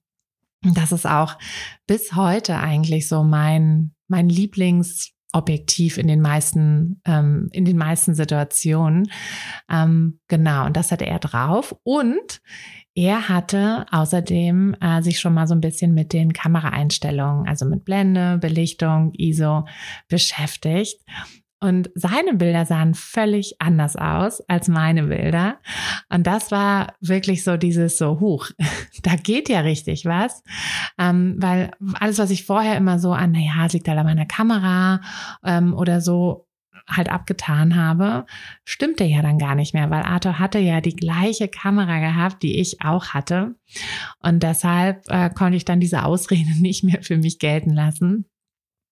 Das 0.74 0.92
ist 0.92 1.06
auch 1.06 1.38
bis 1.86 2.16
heute 2.16 2.58
eigentlich 2.58 3.08
so 3.08 3.24
mein, 3.24 3.94
mein 4.08 4.28
Lieblings, 4.28 5.15
objektiv 5.36 5.98
in 5.98 6.08
den 6.08 6.22
meisten, 6.22 7.02
ähm, 7.06 7.50
in 7.52 7.66
den 7.66 7.78
meisten 7.78 8.16
Situationen. 8.16 9.12
Ähm, 9.70 10.20
genau, 10.28 10.66
und 10.66 10.78
das 10.78 10.92
hatte 10.92 11.06
er 11.06 11.20
drauf. 11.20 11.76
Und 11.84 12.42
er 12.96 13.28
hatte 13.28 13.86
außerdem 13.92 14.78
äh, 14.80 15.02
sich 15.02 15.20
schon 15.20 15.34
mal 15.34 15.48
so 15.48 15.54
ein 15.54 15.62
bisschen 15.62 15.94
mit 15.94 16.14
den 16.14 16.32
Kameraeinstellungen, 16.32 17.48
also 17.48 17.66
mit 17.66 17.84
Blende, 17.84 18.38
Belichtung, 18.38 19.12
ISO 19.18 19.66
beschäftigt. 20.08 21.02
Und 21.66 21.90
seine 21.96 22.36
Bilder 22.36 22.66
sahen 22.66 22.94
völlig 22.94 23.56
anders 23.60 23.96
aus 23.96 24.42
als 24.42 24.68
meine 24.68 25.04
Bilder. 25.04 25.58
Und 26.10 26.28
das 26.28 26.52
war 26.52 26.94
wirklich 27.02 27.44
so 27.44 27.58
dieses 27.58 27.98
so, 27.98 28.20
huch, 28.20 28.52
da 29.04 29.16
geht 29.16 29.50
ja 29.50 29.62
richtig 29.62 30.06
was. 30.06 30.44
Ähm, 31.00 31.36
weil 31.40 31.72
alles, 32.00 32.20
was 32.20 32.30
ich 32.30 32.46
vorher 32.46 32.78
immer 32.78 33.00
so 33.00 33.14
an, 33.14 33.32
naja, 33.32 33.66
es 33.66 33.74
liegt 33.74 33.88
halt 33.88 33.98
an 33.98 34.06
meiner 34.06 34.28
Kamera 34.28 35.02
ähm, 35.44 35.74
oder 35.74 36.02
so 36.02 36.48
halt 36.88 37.10
abgetan 37.10 37.76
habe, 37.76 38.28
stimmte 38.64 39.06
ja 39.06 39.24
dann 39.24 39.40
gar 39.40 39.56
nicht 39.56 39.74
mehr, 39.74 39.90
weil 39.90 40.04
Arthur 40.04 40.38
hatte 40.38 40.60
ja 40.60 40.82
die 40.82 40.96
gleiche 40.96 41.48
Kamera 41.48 42.00
gehabt, 42.00 42.44
die 42.44 42.60
ich 42.60 42.84
auch 42.84 43.08
hatte. 43.08 43.56
Und 44.20 44.44
deshalb 44.44 45.04
äh, 45.10 45.32
konnte 45.32 45.58
ich 45.58 45.66
dann 45.66 45.80
diese 45.80 46.04
Ausrede 46.04 46.52
nicht 46.62 46.84
mehr 46.84 47.02
für 47.02 47.18
mich 47.18 47.40
gelten 47.40 47.74
lassen. 47.74 48.26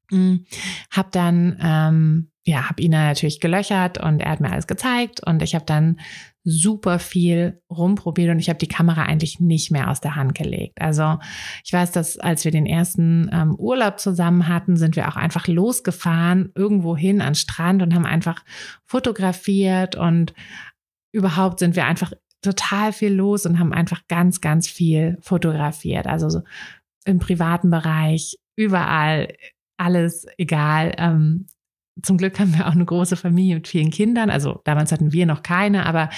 Hm, 0.09 0.45
hab 0.91 1.11
dann 1.11 1.57
ähm, 1.61 2.32
ja, 2.45 2.69
habe 2.69 2.81
ihn 2.81 2.91
natürlich 2.91 3.39
gelöchert 3.39 3.97
und 3.97 4.19
er 4.19 4.31
hat 4.31 4.41
mir 4.41 4.51
alles 4.51 4.67
gezeigt 4.67 5.25
und 5.25 5.41
ich 5.41 5.55
habe 5.55 5.65
dann 5.65 5.99
super 6.43 6.99
viel 6.99 7.61
rumprobiert 7.69 8.29
und 8.29 8.39
ich 8.39 8.49
habe 8.49 8.59
die 8.59 8.67
Kamera 8.67 9.03
eigentlich 9.03 9.39
nicht 9.39 9.71
mehr 9.71 9.89
aus 9.89 10.01
der 10.01 10.17
Hand 10.17 10.35
gelegt. 10.35 10.81
Also 10.81 11.19
ich 11.63 11.71
weiß, 11.71 11.93
dass 11.93 12.19
als 12.19 12.43
wir 12.43 12.51
den 12.51 12.65
ersten 12.65 13.29
ähm, 13.31 13.55
Urlaub 13.55 13.97
zusammen 13.97 14.49
hatten, 14.49 14.75
sind 14.75 14.97
wir 14.97 15.07
auch 15.07 15.15
einfach 15.15 15.47
losgefahren 15.47 16.51
irgendwo 16.53 16.97
hin 16.97 17.21
an 17.21 17.35
Strand 17.35 17.81
und 17.81 17.95
haben 17.95 18.05
einfach 18.05 18.43
fotografiert 18.85 19.95
und 19.95 20.33
überhaupt 21.13 21.59
sind 21.59 21.77
wir 21.77 21.85
einfach 21.85 22.11
total 22.41 22.91
viel 22.91 23.13
los 23.13 23.45
und 23.45 23.57
haben 23.57 23.71
einfach 23.71 24.01
ganz, 24.09 24.41
ganz 24.41 24.67
viel 24.67 25.17
fotografiert. 25.21 26.07
Also 26.07 26.29
so 26.29 26.41
im 27.05 27.19
privaten 27.19 27.69
Bereich, 27.69 28.37
überall, 28.57 29.33
alles 29.77 30.27
egal. 30.37 30.93
Ähm, 30.97 31.47
zum 32.01 32.17
Glück 32.17 32.39
haben 32.39 32.57
wir 32.57 32.67
auch 32.67 32.73
eine 32.73 32.85
große 32.85 33.15
Familie 33.15 33.55
mit 33.55 33.67
vielen 33.67 33.91
Kindern. 33.91 34.29
Also 34.29 34.61
damals 34.63 34.91
hatten 34.91 35.11
wir 35.11 35.25
noch 35.25 35.43
keine, 35.43 35.85
aber 35.85 36.09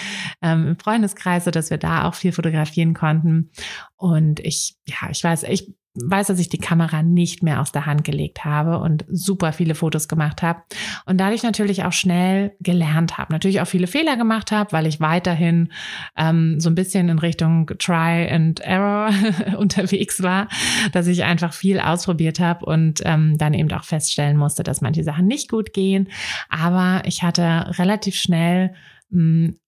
ähm, 0.42 0.68
im 0.70 0.80
Freundeskreis, 0.80 1.46
so 1.46 1.52
dass 1.52 1.70
wir 1.70 1.78
da 1.78 2.06
auch 2.06 2.16
viel 2.16 2.32
fotografieren 2.32 2.94
konnten. 2.94 3.52
Und 3.96 4.40
ich, 4.40 4.78
ja, 4.86 5.10
ich 5.10 5.24
weiß, 5.24 5.44
ich 5.44 5.74
weiß, 5.96 6.28
dass 6.28 6.40
ich 6.40 6.50
die 6.50 6.58
Kamera 6.58 7.04
nicht 7.04 7.42
mehr 7.42 7.62
aus 7.62 7.72
der 7.72 7.86
Hand 7.86 8.04
gelegt 8.04 8.44
habe 8.44 8.80
und 8.80 9.06
super 9.08 9.54
viele 9.54 9.76
Fotos 9.76 10.08
gemacht 10.08 10.42
habe 10.42 10.62
und 11.06 11.18
dadurch 11.20 11.44
natürlich 11.44 11.84
auch 11.84 11.94
schnell 11.94 12.56
gelernt 12.60 13.18
habe. 13.18 13.32
Natürlich 13.32 13.62
auch 13.62 13.68
viele 13.68 13.88
Fehler 13.88 14.18
gemacht 14.18 14.52
habe, 14.52 14.72
weil 14.74 14.88
ich 14.88 15.00
weiterhin 15.00 15.72
ähm, 16.18 16.60
so 16.60 16.70
ein 16.70 16.76
bisschen 16.76 17.08
in 17.08 17.20
Richtung 17.20 17.68
Try 17.80 18.28
and 18.30 18.60
Error 18.60 19.10
unterwegs 19.58 20.22
war, 20.22 20.50
dass 20.92 21.08
ich 21.08 21.24
einfach 21.24 21.54
viel 21.54 21.80
ausprobiert 21.80 22.40
habe 22.40 22.66
und 22.66 23.02
ähm, 23.06 23.38
dann 23.38 23.54
eben 23.54 23.72
auch 23.72 23.86
feststellen 23.86 24.38
musste, 24.38 24.64
dass 24.64 24.82
manche 24.82 25.04
Sachen 25.04 25.28
nicht 25.28 25.50
gut 25.50 25.74
gehen. 25.74 26.10
Aber 26.50 27.04
ich 27.06 27.24
hatte 27.24 27.74
relativ 27.78 28.16
schnell 28.16 28.74
mh, 29.10 29.48
hm, 29.48 29.60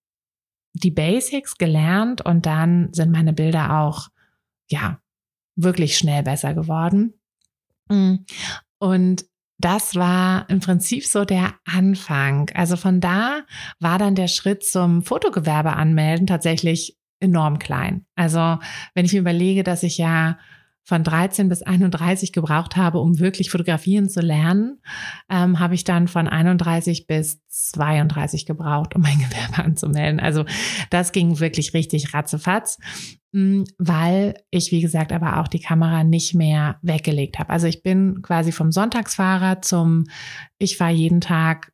die 0.74 0.92
Basics 0.92 1.58
gelernt 1.58 2.24
und 2.24 2.46
dann 2.46 2.90
sind 2.94 3.12
meine 3.12 3.34
Bilder 3.34 3.80
auch 3.80 4.10
ja 4.70 5.00
wirklich 5.58 5.98
schnell 5.98 6.24
besser 6.24 6.54
geworden. 6.54 7.14
Mm. 7.90 8.16
Und 8.80 9.26
das 9.60 9.96
war 9.96 10.50
im 10.50 10.60
Prinzip 10.60 11.06
so 11.06 11.26
der 11.26 11.56
Anfang. 11.66 12.50
Also 12.54 12.78
von 12.78 13.02
da 13.02 13.42
war 13.80 13.98
dann 13.98 14.16
der 14.16 14.28
Schritt 14.28 14.64
zum 14.64 15.02
Fotogewerbe 15.02 15.74
anmelden 15.74 16.28
tatsächlich 16.28 16.96
enorm 17.20 17.58
klein. 17.58 18.06
Also 18.16 18.60
wenn 18.94 19.06
ich 19.06 19.14
mir 19.14 19.20
überlege, 19.20 19.64
dass 19.64 19.82
ich 19.82 19.98
ja 19.98 20.38
von 20.88 21.04
13 21.04 21.50
bis 21.50 21.64
31 21.64 22.32
gebraucht 22.32 22.78
habe, 22.78 23.00
um 23.00 23.20
wirklich 23.20 23.52
fotografieren 23.52 24.08
zu 24.08 24.22
lernen, 24.22 24.80
ähm, 25.30 25.60
habe 25.60 25.76
ich 25.76 25.84
dann 25.84 26.08
von 26.08 26.30
31 26.30 27.08
bis 27.08 27.46
32 27.50 28.46
gebraucht, 28.46 28.96
um 28.96 29.02
mein 29.02 29.18
Gewerbe 29.30 29.66
anzumelden. 29.66 30.22
Also 30.22 30.46
das 30.90 31.12
ging 31.12 31.42
wirklich 31.42 31.74
richtig 31.74 32.14
ratzefatz, 32.14 32.80
mm, 33.34 33.64
weil 33.78 34.36
ich, 34.50 34.72
wie 34.72 34.80
gesagt, 34.80 35.12
aber 35.12 35.42
auch 35.42 35.50
die 35.50 35.60
Kamera 35.60 36.06
nicht 36.06 36.34
mehr 36.34 36.78
weggelegt 36.82 37.38
habe. 37.38 37.50
Also 37.50 37.68
ich 37.68 37.84
bin 37.84 38.22
quasi 38.22 38.54
vom 38.54 38.72
Sonntagsfahrer 38.72 39.62
zum, 39.62 40.06
ich 40.58 40.78
fahre 40.78 40.94
jeden 40.94 41.20
Tag 41.20 41.74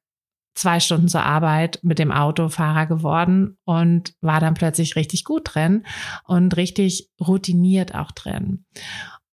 zwei 0.56 0.80
Stunden 0.80 1.08
zur 1.08 1.24
Arbeit 1.24 1.80
mit 1.84 2.00
dem 2.00 2.12
Autofahrer 2.12 2.86
geworden 2.86 3.58
und 3.66 4.14
war 4.22 4.40
dann 4.40 4.54
plötzlich 4.54 4.96
richtig 4.96 5.24
gut 5.24 5.54
drin 5.54 5.86
und 6.26 6.56
richtig 6.58 7.10
routiniert 7.20 7.96
auch 7.96 8.12
drin. 8.12 8.66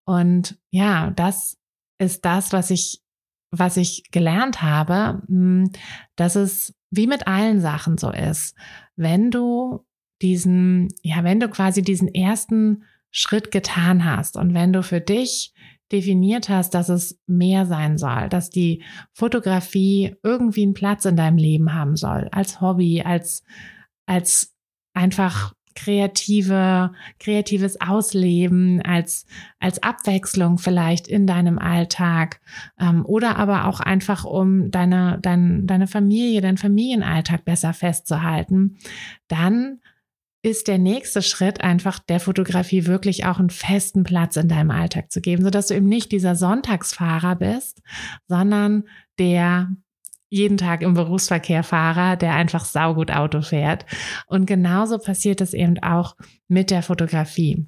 Und 0.05 0.59
ja, 0.71 1.11
das 1.11 1.59
ist 1.99 2.25
das, 2.25 2.53
was 2.53 2.71
ich, 2.71 3.01
was 3.51 3.77
ich 3.77 4.05
gelernt 4.11 4.63
habe, 4.63 5.23
hm, 5.27 5.71
dass 6.17 6.37
es 6.37 6.75
wie 6.91 7.07
mit 7.07 7.27
allen 7.27 7.61
Sachen 7.61 7.99
so 7.99 8.11
ist. 8.11 8.57
Wenn 8.97 9.31
du 9.31 9.85
diesen, 10.23 10.89
ja, 11.03 11.25
wenn 11.25 11.41
du 11.41 11.49
quasi 11.49 11.83
diesen 11.83 12.09
ersten 12.09 12.85
Schritt 13.11 13.51
getan 13.51 14.05
hast 14.05 14.37
und 14.37 14.55
wenn 14.55 14.73
du 14.73 14.83
für 14.83 15.01
dich 15.01 15.53
definiert 15.93 16.49
hast, 16.49 16.75
dass 16.75 16.89
es 16.89 17.19
mehr 17.27 17.67
sein 17.67 17.99
soll, 17.99 18.29
dass 18.29 18.51
die 18.51 18.83
Fotografie 19.13 20.17
irgendwie 20.23 20.63
einen 20.63 20.75
Platz 20.75 21.05
in 21.05 21.17
deinem 21.17 21.37
Leben 21.37 21.75
haben 21.75 21.97
soll, 21.97 22.29
als 22.33 22.61
Hobby, 22.61 23.03
als, 23.03 23.43
als 24.07 24.55
einfach 24.95 25.55
kreative, 25.75 26.93
kreatives 27.19 27.81
Ausleben, 27.81 28.83
als, 28.83 29.27
als 29.61 29.83
Abwechslung 29.83 30.59
vielleicht 30.59 31.09
in 31.09 31.27
deinem 31.27 31.59
Alltag 31.59 32.41
ähm, 32.79 33.05
oder 33.07 33.37
aber 33.37 33.67
auch 33.67 33.81
einfach, 33.81 34.25
um 34.25 34.71
deine, 34.71 35.19
dein, 35.23 35.67
deine 35.67 35.87
Familie, 35.87 36.41
deinen 36.41 36.59
Familienalltag 36.59 37.45
besser 37.45 37.73
festzuhalten, 37.73 38.79
dann 39.29 39.81
ist 40.43 40.69
der 40.69 40.79
nächste 40.79 41.23
Schritt 41.23 41.61
einfach 41.61 41.99
der 41.99 42.21
Fotografie 42.21 42.87
wirklich 42.87 43.27
auch 43.27 43.39
einen 43.39 43.51
festen 43.51 44.05
Platz 44.05 44.37
in 44.37 44.49
deinem 44.49 44.71
Alltag 44.71 45.13
zu 45.13 45.21
geben, 45.21 45.45
sodass 45.45 45.67
du 45.67 45.75
eben 45.75 45.87
nicht 45.89 46.13
dieser 46.13 46.35
Sonntagsfahrer 46.35 47.37
bist, 47.37 47.83
sondern 48.27 48.85
der 49.19 49.71
jeden 50.31 50.57
Tag 50.57 50.83
im 50.83 50.95
Berufsverkehr 50.95 51.63
Fahrer, 51.63 52.17
der 52.17 52.35
einfach 52.35 52.65
saugut 52.65 53.11
Auto 53.11 53.43
fährt. 53.43 53.85
Und 54.27 54.47
genauso 54.47 54.99
passiert 54.99 55.41
es 55.41 55.53
eben 55.53 55.79
auch 55.83 56.17
mit 56.47 56.71
der 56.71 56.83
Fotografie. 56.83 57.67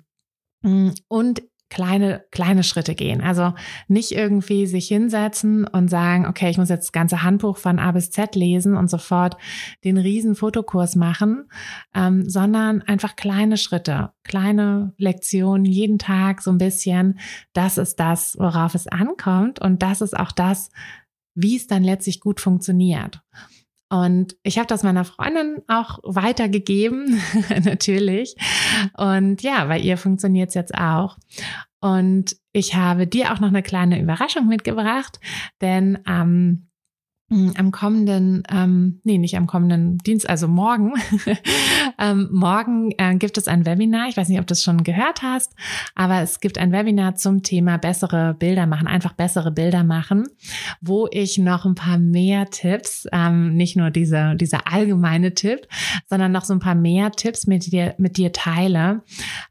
Und 0.63 1.43
kleine, 1.73 2.23
kleine 2.31 2.65
Schritte 2.65 2.95
gehen. 2.95 3.23
Also 3.23 3.55
nicht 3.89 4.13
irgendwie 4.13 4.67
sich 4.67 4.89
hinsetzen 4.89 5.67
und 5.67 5.89
sagen, 5.89 6.27
okay, 6.27 6.51
ich 6.51 6.59
muss 6.59 6.69
jetzt 6.69 6.89
das 6.89 6.93
ganze 6.93 7.23
Handbuch 7.23 7.57
von 7.57 7.79
A 7.79 7.93
bis 7.93 8.11
Z 8.11 8.35
lesen 8.35 8.77
und 8.77 8.91
sofort 8.91 9.39
den 9.83 9.97
riesen 9.97 10.35
Fotokurs 10.35 10.97
machen, 10.97 11.49
ähm, 11.95 12.29
sondern 12.29 12.83
einfach 12.83 13.17
kleine 13.17 13.57
Schritte, 13.57 14.11
kleine 14.23 14.93
Lektionen 14.99 15.65
jeden 15.65 15.99
Tag 15.99 16.43
so 16.43 16.51
ein 16.51 16.59
bisschen. 16.59 17.19
Das 17.55 17.79
ist 17.79 17.99
das, 17.99 18.37
worauf 18.39 18.75
es 18.75 18.87
ankommt 18.87 19.59
und 19.59 19.83
das 19.83 20.03
ist 20.03 20.15
auch 20.15 20.33
das, 20.33 20.69
wie 21.35 21.57
es 21.57 21.69
dann 21.69 21.85
letztlich 21.85 22.21
gut 22.21 22.39
funktioniert. 22.39 23.23
Und 23.93 24.37
ich 24.43 24.57
habe 24.57 24.67
das 24.69 24.83
meiner 24.83 25.05
Freundin 25.05 25.59
auch 25.69 25.99
weitergegeben, 26.03 27.21
natürlich. 27.63 28.35
Und 28.97 29.43
ja, 29.43 29.67
bei 29.67 29.79
ihr 29.79 29.99
funktioniert 29.99 30.49
es 30.49 30.55
jetzt 30.55 30.75
auch. 30.75 31.19
Und 31.79 32.35
ich 32.53 32.75
habe 32.75 33.07
dir 33.07 33.35
auch 33.35 33.41
noch 33.41 33.49
eine 33.49 33.63
kleine 33.63 34.01
Überraschung 34.01 34.49
mitgebracht, 34.49 35.21
denn 35.61 35.99
am 36.07 36.69
am 37.57 37.71
kommenden, 37.71 38.43
ähm, 38.51 39.01
nee, 39.05 39.19
nicht 39.19 39.37
am 39.37 39.47
kommenden 39.47 39.99
Dienst, 39.99 40.29
also 40.29 40.49
morgen. 40.49 40.95
ähm, 41.99 42.29
morgen 42.31 42.93
äh, 42.99 43.15
gibt 43.17 43.39
es 43.39 43.49
ein 43.49 43.65
Webinar. 43.65 44.09
Ich 44.09 44.17
weiß 44.17 44.29
nicht, 44.29 44.39
ob 44.39 44.47
du 44.47 44.53
es 44.53 44.63
schon 44.63 44.85
gehört 44.85 45.23
hast, 45.23 45.55
aber 45.95 46.21
es 46.21 46.41
gibt 46.41 46.59
ein 46.59 46.73
Webinar 46.73 47.17
zum 47.17 47.43
Thema 47.43 47.79
bessere 47.79 48.35
Bilder 48.35 48.67
machen, 48.67 48.87
einfach 48.87 49.15
bessere 49.15 49.51
Bilder 49.51 49.83
machen, 49.85 50.27
wo 50.81 51.09
ich 51.11 51.39
noch 51.39 51.65
ein 51.65 51.75
paar 51.75 51.99
mehr 51.99 52.51
Tipps, 52.51 53.07
ähm, 53.13 53.55
nicht 53.55 53.77
nur 53.77 53.91
diese, 53.91 54.37
dieser 54.37 54.71
allgemeine 54.71 55.35
Tipp, 55.35 55.67
sondern 56.09 56.33
noch 56.33 56.45
so 56.45 56.53
ein 56.53 56.61
paar 56.61 56.75
mehr 56.75 57.13
Tipps 57.13 57.47
mit 57.47 57.73
dir, 57.73 57.95
mit 57.99 58.17
dir 58.17 58.33
teile. 58.33 59.03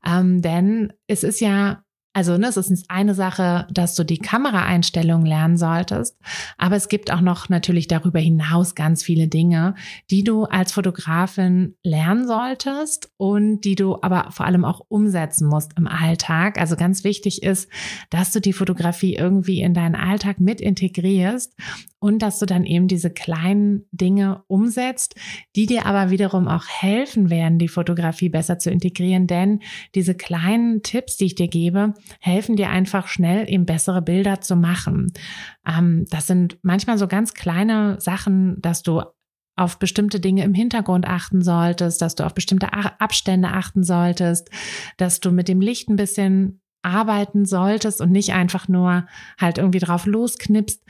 Ähm, 0.06 0.42
denn 0.42 0.94
es 1.08 1.24
ist 1.24 1.42
ja 1.42 1.84
also 2.14 2.38
ne, 2.38 2.48
es 2.48 2.58
ist 2.58 2.86
eine 2.90 3.14
Sache, 3.16 3.68
dass 3.72 3.96
du 3.96 4.04
die 4.04 4.18
Kameraeinstellungen 4.18 5.26
lernen 5.26 5.56
solltest, 5.56 6.18
aber 6.58 6.76
es 6.76 6.90
gibt 6.90 7.12
auch 7.12 7.22
noch 7.22 7.48
natürlich 7.48 7.88
darüber 7.88 8.20
hinaus 8.20 8.76
ganz 8.76 9.02
viele 9.02 9.30
Dinge, 9.30 9.76
die 10.10 10.26
du 10.26 10.44
als 10.44 10.74
Fotografin 10.74 11.76
lernen 11.84 12.28
solltest 12.28 13.12
und 13.16 13.62
die 13.62 13.76
du 13.76 13.98
aber 14.02 14.28
vor 14.32 14.46
allem 14.46 14.66
auch 14.66 14.82
umsetzen 14.90 15.48
musst 15.48 15.72
im 15.78 15.88
Alltag. 15.88 16.60
Also 16.60 16.76
ganz 16.76 17.06
wichtig 17.06 17.44
ist, 17.44 17.70
dass 18.10 18.32
du 18.32 18.42
die 18.42 18.54
Fotografie 18.54 19.16
irgendwie 19.16 19.62
in 19.62 19.74
deinen 19.74 19.96
Alltag 19.96 20.42
mit 20.42 20.60
integrierst 20.60 21.56
und 22.00 22.22
dass 22.24 22.40
du 22.40 22.46
dann 22.46 22.66
eben 22.66 22.88
diese 22.88 23.12
kleinen 23.12 23.86
Dinge 23.92 24.44
umsetzt, 24.48 25.16
die 25.56 25.68
dir 25.68 25.86
aber 25.86 26.10
wiederum 26.10 26.48
auch 26.48 26.66
helfen 26.68 27.30
werden, 27.30 27.60
die 27.60 27.68
Fotografie 27.68 28.30
besser 28.30 28.58
zu 28.58 28.72
integrieren, 28.72 29.28
denn 29.28 29.60
diese 29.94 30.16
kleinen 30.16 30.82
Tipps, 30.82 31.16
die 31.16 31.26
ich 31.26 31.36
dir 31.36 31.48
gebe, 31.48 31.94
helfen 32.20 32.56
dir 32.56 32.70
einfach 32.70 33.08
schnell 33.08 33.50
eben 33.50 33.66
bessere 33.66 34.02
Bilder 34.02 34.42
zu 34.42 34.56
machen. 34.56 35.12
Ähm, 35.68 36.06
das 36.10 36.28
sind 36.28 36.58
manchmal 36.62 36.98
so 36.98 37.08
ganz 37.08 37.34
kleine 37.34 38.00
Sachen, 38.00 38.62
dass 38.62 38.84
du 38.84 39.04
auf 39.56 39.80
bestimmte 39.80 40.20
Dinge 40.20 40.44
im 40.44 40.54
Hintergrund 40.54 41.08
achten 41.08 41.42
solltest, 41.42 42.02
dass 42.02 42.16
du 42.16 42.26
auf 42.26 42.34
bestimmte 42.34 42.74
Abstände 42.74 43.50
achten 43.50 43.84
solltest, 43.84 44.50
dass 44.98 45.20
du 45.20 45.32
mit 45.32 45.48
dem 45.48 45.62
Licht 45.62 45.90
ein 45.90 45.98
bisschen 45.98 46.62
arbeiten 46.84 47.46
solltest 47.46 48.02
und 48.02 48.12
nicht 48.12 48.34
einfach 48.34 48.68
nur 48.68 49.06
halt 49.40 49.58
irgendwie 49.58 49.80
drauf 49.80 50.06
losknipst. 50.06 50.84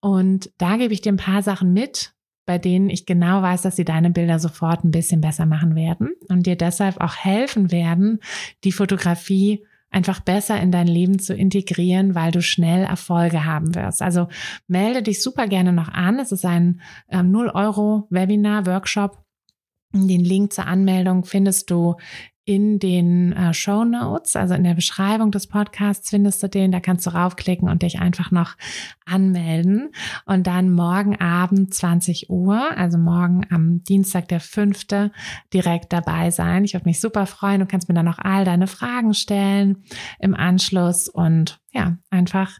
Und 0.00 0.50
da 0.58 0.76
gebe 0.76 0.94
ich 0.94 1.02
dir 1.02 1.12
ein 1.12 1.18
paar 1.18 1.42
Sachen 1.42 1.72
mit, 1.72 2.14
bei 2.46 2.58
denen 2.58 2.90
ich 2.90 3.06
genau 3.06 3.42
weiß, 3.42 3.62
dass 3.62 3.76
sie 3.76 3.84
deine 3.84 4.10
Bilder 4.10 4.38
sofort 4.38 4.84
ein 4.84 4.90
bisschen 4.90 5.20
besser 5.20 5.46
machen 5.46 5.74
werden 5.74 6.10
und 6.28 6.46
dir 6.46 6.56
deshalb 6.56 7.00
auch 7.00 7.16
helfen 7.16 7.72
werden, 7.72 8.20
die 8.64 8.72
Fotografie 8.72 9.64
einfach 9.94 10.20
besser 10.20 10.60
in 10.60 10.72
dein 10.72 10.88
Leben 10.88 11.18
zu 11.18 11.34
integrieren, 11.34 12.14
weil 12.14 12.32
du 12.32 12.42
schnell 12.42 12.84
Erfolge 12.84 13.44
haben 13.44 13.74
wirst. 13.74 14.02
Also 14.02 14.28
melde 14.66 15.02
dich 15.02 15.22
super 15.22 15.46
gerne 15.46 15.72
noch 15.72 15.88
an. 15.88 16.18
Es 16.18 16.32
ist 16.32 16.44
ein 16.44 16.80
ähm, 17.08 17.30
0 17.30 17.50
Euro 17.54 18.06
Webinar, 18.10 18.66
Workshop. 18.66 19.24
Den 19.92 20.24
Link 20.24 20.52
zur 20.52 20.66
Anmeldung 20.66 21.24
findest 21.24 21.70
du 21.70 21.94
in 22.46 22.78
den 22.78 23.32
äh, 23.32 23.54
Show 23.54 23.84
Notes, 23.84 24.36
also 24.36 24.54
in 24.54 24.64
der 24.64 24.74
Beschreibung 24.74 25.30
des 25.30 25.46
Podcasts 25.46 26.10
findest 26.10 26.42
du 26.42 26.48
den. 26.48 26.72
Da 26.72 26.80
kannst 26.80 27.06
du 27.06 27.10
raufklicken 27.10 27.68
und 27.68 27.82
dich 27.82 28.00
einfach 28.00 28.30
noch 28.30 28.56
anmelden. 29.06 29.90
Und 30.26 30.46
dann 30.46 30.70
morgen 30.70 31.18
Abend 31.20 31.72
20 31.72 32.28
Uhr, 32.28 32.76
also 32.76 32.98
morgen 32.98 33.46
am 33.50 33.82
Dienstag 33.84 34.28
der 34.28 34.40
5. 34.40 34.86
direkt 35.54 35.92
dabei 35.92 36.30
sein. 36.30 36.64
Ich 36.64 36.74
würde 36.74 36.86
mich 36.86 37.00
super 37.00 37.26
freuen. 37.26 37.60
Du 37.60 37.66
kannst 37.66 37.88
mir 37.88 37.94
dann 37.94 38.04
noch 38.04 38.18
all 38.18 38.44
deine 38.44 38.66
Fragen 38.66 39.14
stellen 39.14 39.82
im 40.18 40.34
Anschluss 40.34 41.08
und 41.08 41.60
ja, 41.72 41.96
einfach 42.10 42.58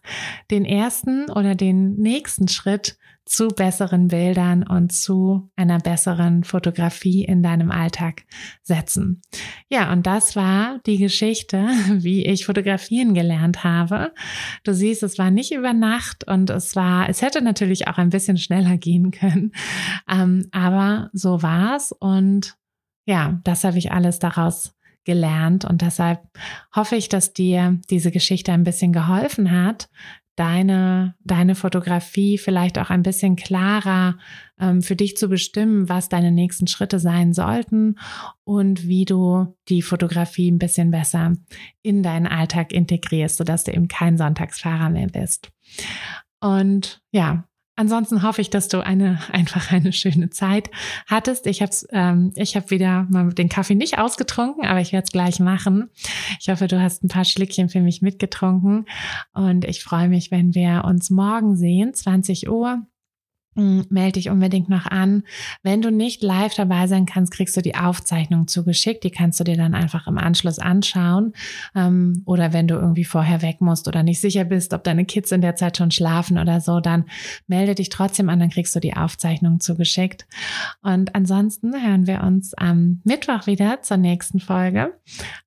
den 0.50 0.64
ersten 0.64 1.30
oder 1.30 1.54
den 1.54 1.94
nächsten 1.96 2.48
Schritt 2.48 2.96
zu 3.24 3.48
besseren 3.48 4.08
Bildern 4.08 4.62
und 4.62 4.92
zu 4.92 5.50
einer 5.56 5.78
besseren 5.78 6.44
Fotografie 6.44 7.24
in 7.24 7.42
deinem 7.42 7.70
Alltag 7.70 8.24
setzen. 8.62 9.22
Ja, 9.68 9.92
und 9.92 10.06
das 10.06 10.36
war 10.36 10.80
die 10.86 10.98
Geschichte, 10.98 11.66
wie 11.92 12.24
ich 12.26 12.44
fotografieren 12.44 13.14
gelernt 13.14 13.64
habe. 13.64 14.12
Du 14.62 14.74
siehst, 14.74 15.02
es 15.02 15.18
war 15.18 15.30
nicht 15.30 15.52
über 15.52 15.72
Nacht 15.72 16.26
und 16.28 16.50
es 16.50 16.76
war, 16.76 17.08
es 17.08 17.22
hätte 17.22 17.40
natürlich 17.42 17.88
auch 17.88 17.98
ein 17.98 18.10
bisschen 18.10 18.36
schneller 18.36 18.76
gehen 18.76 19.10
können. 19.10 19.52
Ähm, 20.10 20.48
aber 20.52 21.10
so 21.12 21.42
war's 21.42 21.92
und 21.92 22.56
ja, 23.06 23.40
das 23.44 23.64
habe 23.64 23.78
ich 23.78 23.92
alles 23.92 24.18
daraus 24.18 24.74
gelernt 25.04 25.64
und 25.64 25.82
deshalb 25.82 26.20
hoffe 26.74 26.96
ich, 26.96 27.08
dass 27.08 27.32
dir 27.32 27.78
diese 27.90 28.10
Geschichte 28.10 28.52
ein 28.52 28.64
bisschen 28.64 28.92
geholfen 28.92 29.50
hat, 29.50 29.88
deine, 30.36 31.14
deine 31.24 31.54
Fotografie 31.54 32.38
vielleicht 32.38 32.78
auch 32.78 32.90
ein 32.90 33.02
bisschen 33.02 33.36
klarer 33.36 34.18
ähm, 34.58 34.82
für 34.82 34.96
dich 34.96 35.16
zu 35.16 35.28
bestimmen, 35.28 35.88
was 35.88 36.08
deine 36.08 36.32
nächsten 36.32 36.66
Schritte 36.66 36.98
sein 36.98 37.32
sollten 37.32 37.98
und 38.44 38.86
wie 38.86 39.04
du 39.04 39.54
die 39.68 39.82
Fotografie 39.82 40.50
ein 40.50 40.58
bisschen 40.58 40.90
besser 40.90 41.32
in 41.82 42.02
deinen 42.02 42.26
Alltag 42.26 42.72
integrierst, 42.72 43.36
sodass 43.36 43.64
du 43.64 43.72
eben 43.72 43.88
kein 43.88 44.18
Sonntagsfahrer 44.18 44.90
mehr 44.90 45.08
bist. 45.08 45.50
Und 46.40 47.02
ja, 47.10 47.44
Ansonsten 47.76 48.22
hoffe 48.22 48.40
ich, 48.40 48.50
dass 48.50 48.68
du 48.68 48.84
eine 48.84 49.18
einfach 49.32 49.72
eine 49.72 49.92
schöne 49.92 50.30
Zeit 50.30 50.70
hattest. 51.06 51.46
Ich 51.46 51.62
habe 51.62 51.72
ähm, 51.90 52.32
ich 52.36 52.56
habe 52.56 52.70
wieder 52.70 53.06
mal 53.10 53.32
den 53.32 53.48
Kaffee 53.48 53.74
nicht 53.74 53.98
ausgetrunken, 53.98 54.64
aber 54.64 54.80
ich 54.80 54.92
werde 54.92 55.04
es 55.04 55.12
gleich 55.12 55.40
machen. 55.40 55.90
Ich 56.40 56.48
hoffe, 56.48 56.68
du 56.68 56.80
hast 56.80 57.02
ein 57.02 57.08
paar 57.08 57.24
Schlückchen 57.24 57.68
für 57.68 57.80
mich 57.80 58.02
mitgetrunken 58.02 58.86
und 59.32 59.64
ich 59.64 59.82
freue 59.82 60.08
mich, 60.08 60.30
wenn 60.30 60.54
wir 60.54 60.84
uns 60.84 61.10
morgen 61.10 61.56
sehen, 61.56 61.94
20 61.94 62.48
Uhr 62.48 62.86
melde 63.54 64.12
dich 64.12 64.30
unbedingt 64.30 64.68
noch 64.68 64.86
an. 64.86 65.22
Wenn 65.62 65.82
du 65.82 65.90
nicht 65.90 66.22
live 66.22 66.54
dabei 66.54 66.86
sein 66.86 67.06
kannst, 67.06 67.32
kriegst 67.32 67.56
du 67.56 67.60
die 67.60 67.74
Aufzeichnung 67.74 68.48
zugeschickt. 68.48 69.04
Die 69.04 69.10
kannst 69.10 69.38
du 69.40 69.44
dir 69.44 69.56
dann 69.56 69.74
einfach 69.74 70.06
im 70.06 70.18
Anschluss 70.18 70.58
anschauen. 70.58 71.32
Ähm, 71.74 72.22
oder 72.24 72.52
wenn 72.52 72.68
du 72.68 72.74
irgendwie 72.74 73.04
vorher 73.04 73.42
weg 73.42 73.60
musst 73.60 73.88
oder 73.88 74.02
nicht 74.02 74.20
sicher 74.20 74.44
bist, 74.44 74.72
ob 74.74 74.84
deine 74.84 75.04
Kids 75.04 75.32
in 75.32 75.40
der 75.40 75.56
Zeit 75.56 75.76
schon 75.76 75.90
schlafen 75.90 76.38
oder 76.38 76.60
so, 76.60 76.80
dann 76.80 77.04
melde 77.46 77.74
dich 77.74 77.88
trotzdem 77.88 78.28
an, 78.28 78.40
dann 78.40 78.50
kriegst 78.50 78.74
du 78.74 78.80
die 78.80 78.96
Aufzeichnung 78.96 79.60
zugeschickt. 79.60 80.26
Und 80.82 81.14
ansonsten 81.14 81.72
hören 81.74 82.06
wir 82.06 82.22
uns 82.22 82.54
am 82.54 83.00
Mittwoch 83.04 83.46
wieder 83.46 83.82
zur 83.82 83.96
nächsten 83.96 84.40
Folge. 84.40 84.94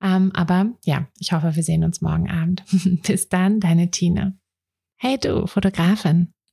Ähm, 0.01 0.31
aber 0.33 0.67
ja, 0.85 1.07
ich 1.19 1.31
hoffe, 1.31 1.55
wir 1.55 1.63
sehen 1.63 1.83
uns 1.83 2.01
morgen 2.01 2.29
Abend. 2.29 2.63
Bis 3.07 3.29
dann, 3.29 3.59
deine 3.59 3.91
Tine. 3.91 4.37
Hey 4.97 5.17
du, 5.19 5.45
Fotografin. 5.45 6.33